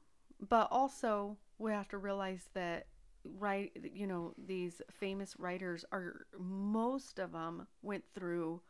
But 0.49 0.69
also, 0.71 1.37
we 1.59 1.71
have 1.71 1.89
to 1.89 1.97
realize 1.97 2.49
that 2.55 2.87
right 3.23 3.71
you 3.93 4.07
know 4.07 4.33
these 4.37 4.81
famous 4.89 5.35
writers 5.37 5.85
are 5.91 6.25
most 6.39 7.19
of 7.19 7.31
them 7.33 7.67
went 7.81 8.03
through 8.13 8.61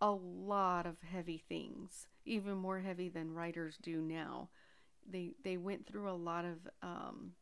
a 0.00 0.10
lot 0.10 0.86
of 0.86 0.96
heavy 1.02 1.42
things 1.48 2.06
even 2.24 2.56
more 2.56 2.80
heavy 2.80 3.08
than 3.08 3.32
writers 3.32 3.76
do 3.82 4.00
now 4.00 4.48
they 5.08 5.32
they 5.42 5.56
went 5.56 5.86
through 5.86 6.10
a 6.10 6.12
lot 6.12 6.44
of 6.44 6.58
um, 6.82 7.32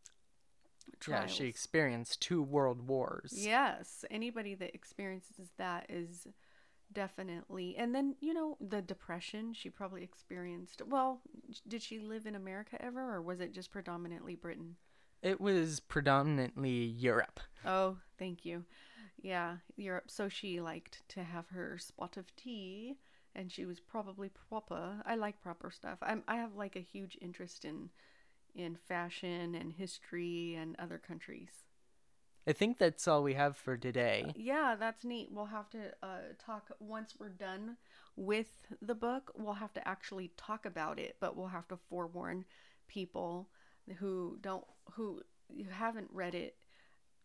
yeah, 1.09 1.19
trials. 1.19 1.31
she 1.31 1.47
experienced 1.47 2.21
two 2.21 2.43
world 2.43 2.87
wars. 2.87 3.33
Yes, 3.37 4.05
anybody 4.11 4.55
that 4.55 4.75
experiences 4.75 5.51
that 5.59 5.87
is 5.89 6.27
definitely. 6.93 7.77
And 7.77 7.95
then, 7.95 8.17
you 8.21 8.35
know, 8.35 8.57
the 8.61 8.83
depression 8.83 9.53
she 9.53 9.71
probably 9.71 10.03
experienced. 10.03 10.83
Well, 10.87 11.21
did 11.67 11.83
she 11.83 11.99
live 11.99 12.27
in 12.27 12.35
America 12.35 12.83
ever 12.83 13.15
or 13.15 13.23
was 13.23 13.41
it 13.41 13.53
just 13.53 13.71
predominantly 13.71 14.35
Britain? 14.35 14.77
It 15.23 15.41
was 15.41 15.81
predominantly 15.81 16.85
Europe. 16.85 17.41
Oh, 17.65 17.99
thank 18.19 18.45
you. 18.45 18.65
Yeah, 19.21 19.57
Europe. 19.77 20.11
So 20.11 20.29
she 20.29 20.61
liked 20.61 21.03
to 21.11 21.25
have 21.25 21.49
her 21.51 21.77
spot 21.79 22.17
of 22.17 22.35
tea 22.37 22.97
and 23.35 23.51
she 23.51 23.67
was 23.67 23.81
probably 23.81 24.31
proper. 24.49 25.03
I 25.05 25.15
like 25.15 25.41
proper 25.41 25.71
stuff. 25.71 25.99
I'm 26.03 26.23
I 26.27 26.37
have 26.37 26.55
like 26.55 26.77
a 26.77 26.81
huge 26.81 27.19
interest 27.21 27.65
in 27.65 27.91
in 28.55 28.77
fashion 28.77 29.55
and 29.55 29.73
history 29.73 30.57
and 30.57 30.75
other 30.79 30.99
countries. 30.99 31.51
I 32.47 32.53
think 32.53 32.79
that's 32.79 33.07
all 33.07 33.23
we 33.23 33.35
have 33.35 33.57
for 33.57 33.77
today. 33.77 34.33
Yeah, 34.35 34.75
that's 34.79 35.05
neat. 35.05 35.29
We'll 35.31 35.45
have 35.47 35.69
to 35.71 35.93
uh, 36.03 36.33
talk 36.45 36.71
once 36.81 37.15
we're 37.19 37.29
done 37.29 37.77
with 38.17 38.49
the 38.81 38.95
book. 38.95 39.31
We'll 39.37 39.55
have 39.55 39.75
to 39.75 39.87
actually 39.87 40.33
talk 40.37 40.65
about 40.65 40.99
it, 40.99 41.17
but 41.21 41.37
we'll 41.37 41.49
have 41.49 41.69
to 41.69 41.79
forewarn 41.89 42.47
people 42.89 43.51
who 43.99 44.39
don't 44.41 44.65
who 44.93 45.21
you 45.49 45.67
haven't 45.71 46.09
read 46.13 46.35
it 46.35 46.57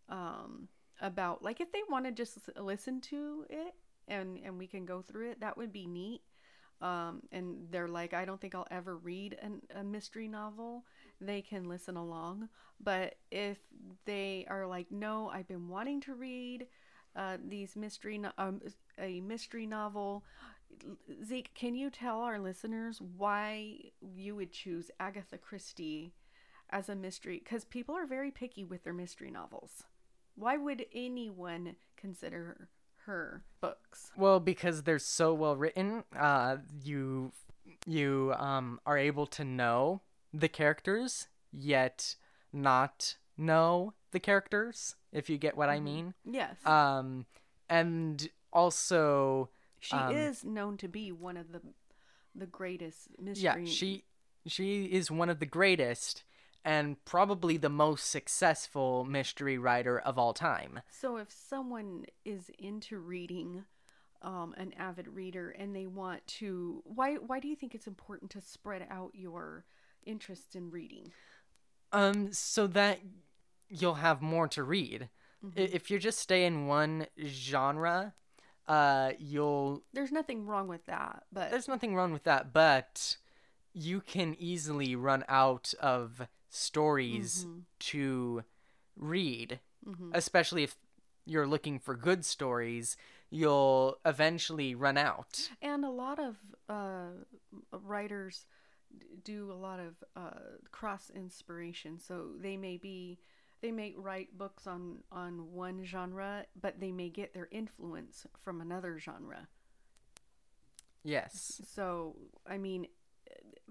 um, 0.10 0.68
about 1.02 1.44
like 1.44 1.62
if 1.62 1.72
they 1.72 1.82
want 1.90 2.06
to 2.06 2.12
just 2.12 2.38
listen 2.60 3.02
to 3.02 3.46
it 3.50 3.76
and 4.08 4.40
and 4.44 4.58
we 4.58 4.68
can 4.68 4.86
go 4.86 5.02
through 5.02 5.32
it. 5.32 5.42
That 5.42 5.58
would 5.58 5.72
be 5.72 5.86
neat. 5.86 6.22
Um, 6.82 7.22
and 7.32 7.68
they're 7.72 7.88
like, 7.88 8.14
I 8.14 8.26
don't 8.26 8.40
think 8.40 8.54
I'll 8.54 8.68
ever 8.70 8.98
read 8.98 9.38
an, 9.42 9.62
a 9.74 9.84
mystery 9.84 10.28
novel. 10.28 10.84
They 11.22 11.42
can 11.42 11.70
listen 11.70 11.96
along. 11.96 12.50
But 12.84 13.16
if 13.32 13.58
they 14.04 14.46
are 14.50 14.68
like, 14.68 14.92
no, 14.92 15.30
I've 15.30 15.48
been 15.48 15.70
wanting 15.70 16.02
to 16.02 16.14
read 16.14 16.68
uh, 17.16 17.38
these 17.48 17.78
mystery, 17.78 18.18
no- 18.18 18.34
um, 18.38 18.62
a 19.00 19.22
mystery 19.22 19.66
novel. 19.66 20.26
Zeke, 21.24 21.54
can 21.54 21.76
you 21.76 21.90
tell 21.90 22.20
our 22.20 22.40
listeners 22.40 23.02
why 23.16 23.78
you 24.02 24.36
would 24.36 24.52
choose 24.52 24.92
Agatha 25.00 25.38
Christie 25.38 26.12
as 26.70 26.90
a 26.90 26.96
mystery? 26.96 27.42
Because 27.44 27.66
people 27.66 27.96
are 27.96 28.06
very 28.06 28.32
picky 28.32 28.64
with 28.64 28.84
their 28.84 28.94
mystery 28.94 29.32
novels. 29.32 29.84
Why 30.36 30.58
would 30.58 30.86
anyone 30.94 31.76
consider 31.96 32.70
her 33.06 33.44
books? 33.62 34.12
Well, 34.18 34.40
because 34.40 34.84
they're 34.84 35.00
so 35.00 35.34
well 35.34 35.56
written, 35.56 36.04
uh, 36.18 36.58
you 36.84 37.32
you 37.88 38.34
um 38.38 38.80
are 38.86 38.98
able 38.98 39.26
to 39.26 39.44
know 39.44 40.02
the 40.34 40.48
characters 40.48 41.28
yet 41.52 42.16
not 42.52 43.16
know 43.38 43.94
the 44.12 44.20
characters. 44.20 44.96
If 45.12 45.30
you 45.30 45.38
get 45.38 45.56
what 45.56 45.70
I 45.70 45.80
mean. 45.80 46.14
Yes. 46.26 46.56
Um, 46.66 47.26
and 47.70 48.28
also, 48.52 49.50
she 49.80 49.96
um, 49.96 50.16
is 50.16 50.44
known 50.44 50.78
to 50.78 50.88
be 50.88 51.12
one 51.12 51.38
of 51.38 51.52
the 51.52 51.62
the 52.34 52.46
greatest 52.46 53.08
mystery. 53.20 53.44
yeah, 53.44 53.66
she 53.66 54.04
she 54.46 54.86
is 54.86 55.10
one 55.10 55.30
of 55.30 55.40
the 55.40 55.46
greatest 55.46 56.24
and 56.66 56.98
probably 57.06 57.58
the 57.58 57.70
most 57.70 58.10
successful 58.10 59.06
mystery 59.06 59.58
writer 59.58 60.00
of 60.00 60.18
all 60.18 60.34
time. 60.34 60.82
So 60.90 61.18
if 61.18 61.32
someone 61.32 62.06
is 62.26 62.50
into 62.58 62.98
reading, 62.98 63.64
um, 64.24 64.56
an 64.58 64.74
avid 64.78 65.08
reader, 65.08 65.52
and 65.52 65.76
they 65.76 65.86
want 65.86 66.26
to, 66.40 66.82
why 66.84 67.16
why 67.16 67.40
do 67.40 67.48
you 67.48 67.56
think 67.56 67.76
it's 67.76 67.88
important 67.88 68.32
to 68.32 68.42
spread 68.42 68.86
out 68.90 69.12
your 69.14 69.64
interests 70.06 70.56
in 70.56 70.72
reading? 70.72 71.12
Um, 71.94 72.34
so 72.34 72.66
that 72.68 73.00
you'll 73.70 73.96
have 73.96 74.22
more 74.22 74.48
to 74.50 74.64
read. 74.64 75.10
Mm-hmm. 75.46 75.60
If 75.60 75.92
you 75.92 76.00
just 76.00 76.18
stay 76.18 76.46
in 76.46 76.66
one 76.66 77.06
genre, 77.24 78.16
uh, 78.68 79.12
you'll. 79.20 79.84
There's 79.94 80.12
nothing 80.12 80.48
wrong 80.48 80.68
with 80.68 80.88
that, 80.88 81.26
but 81.32 81.52
There's 81.52 81.68
nothing 81.68 81.96
wrong 81.96 82.12
with 82.12 82.24
that, 82.24 82.52
but 82.52 83.18
you 83.72 84.02
can 84.02 84.36
easily 84.40 84.96
run 84.96 85.24
out 85.28 85.74
of 85.80 86.28
stories 86.50 87.46
Mm-hmm. 87.46 87.60
to 87.80 88.44
read, 88.98 89.60
especially 90.14 90.64
if 90.64 90.76
you're 91.26 91.48
looking 91.48 91.80
for 91.80 91.96
good 91.96 92.24
stories. 92.26 92.96
You'll 93.30 93.98
eventually 94.06 94.76
run 94.76 94.98
out. 94.98 95.50
and 95.62 95.84
a 95.84 95.90
lot 95.90 96.20
of 96.20 96.38
uh, 96.70 97.10
writers 97.72 98.46
do 99.24 99.52
a 99.52 99.54
lot 99.56 99.80
of 99.80 99.96
uh, 100.16 100.40
cross 100.72 101.12
inspiration. 101.14 102.00
So 102.00 102.28
they 102.40 102.56
may 102.56 102.78
be 102.78 103.20
they 103.62 103.72
may 103.72 103.94
write 103.98 104.38
books 104.38 104.68
on 104.68 105.00
on 105.12 105.52
one 105.54 105.84
genre, 105.84 106.46
but 106.62 106.80
they 106.80 106.92
may 106.92 107.10
get 107.10 107.34
their 107.34 107.48
influence 107.52 108.26
from 108.44 108.62
another 108.62 109.00
genre. 109.00 109.48
Yes. 111.04 111.62
So 111.74 112.16
I 112.48 112.58
mean, 112.58 112.88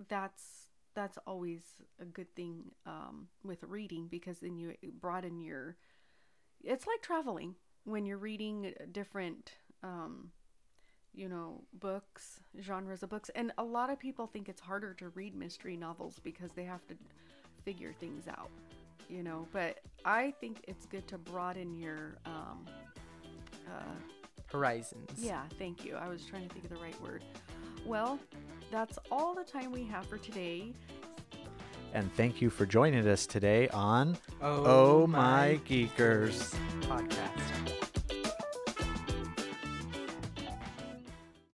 that's 0.09 0.64
that's 0.95 1.19
always 1.27 1.63
a 2.01 2.05
good 2.05 2.33
thing 2.35 2.71
um, 2.87 3.29
with 3.43 3.63
reading 3.65 4.07
because 4.09 4.39
then 4.39 4.57
you 4.57 4.75
broaden 5.01 5.41
your. 5.41 5.77
It's 6.63 6.87
like 6.87 7.03
traveling 7.03 7.55
when 7.85 8.07
you're 8.07 8.19
reading 8.19 8.73
different, 8.93 9.53
um, 9.83 10.31
you 11.15 11.29
know, 11.29 11.63
books, 11.75 12.41
genres 12.63 13.03
of 13.03 13.11
books, 13.11 13.31
and 13.35 13.53
a 13.59 13.65
lot 13.65 13.91
of 13.91 13.99
people 13.99 14.27
think 14.27 14.49
it's 14.49 14.61
harder 14.61 14.95
to 14.95 15.11
read 15.11 15.35
mystery 15.35 15.77
novels 15.77 16.19
because 16.23 16.53
they 16.53 16.65
have 16.65 16.87
to 16.89 16.95
figure 17.65 17.93
things 18.01 18.27
out, 18.29 18.51
you 19.09 19.23
know. 19.23 19.47
But 19.53 19.81
I 20.05 20.33
think 20.41 20.65
it's 20.69 20.87
good 20.87 21.07
to 21.09 21.19
broaden 21.19 21.75
your. 21.75 22.17
Um, 22.25 22.67
uh, 23.67 23.95
Horizons. 24.53 25.11
yeah, 25.19 25.43
thank 25.59 25.85
you. 25.85 25.97
I 25.97 26.09
was 26.09 26.25
trying 26.25 26.47
to 26.47 26.55
think 26.55 26.65
of 26.65 26.71
the 26.71 26.83
right 26.83 27.01
word. 27.03 27.25
Well, 27.85 28.19
that's 28.71 28.99
all 29.11 29.35
the 29.35 29.45
time 29.45 29.73
we 29.73 29.85
have 29.85 30.07
for 30.07 30.19
today. 30.19 30.73
And 31.93 32.13
thank 32.15 32.41
you 32.43 32.51
for 32.51 32.67
joining 32.67 33.07
us 33.07 33.25
today 33.27 33.69
on 33.69 34.17
Oh, 34.43 34.65
oh 34.65 35.07
My 35.07 35.61
Geekers. 35.65 36.55
podcast. 36.83 37.84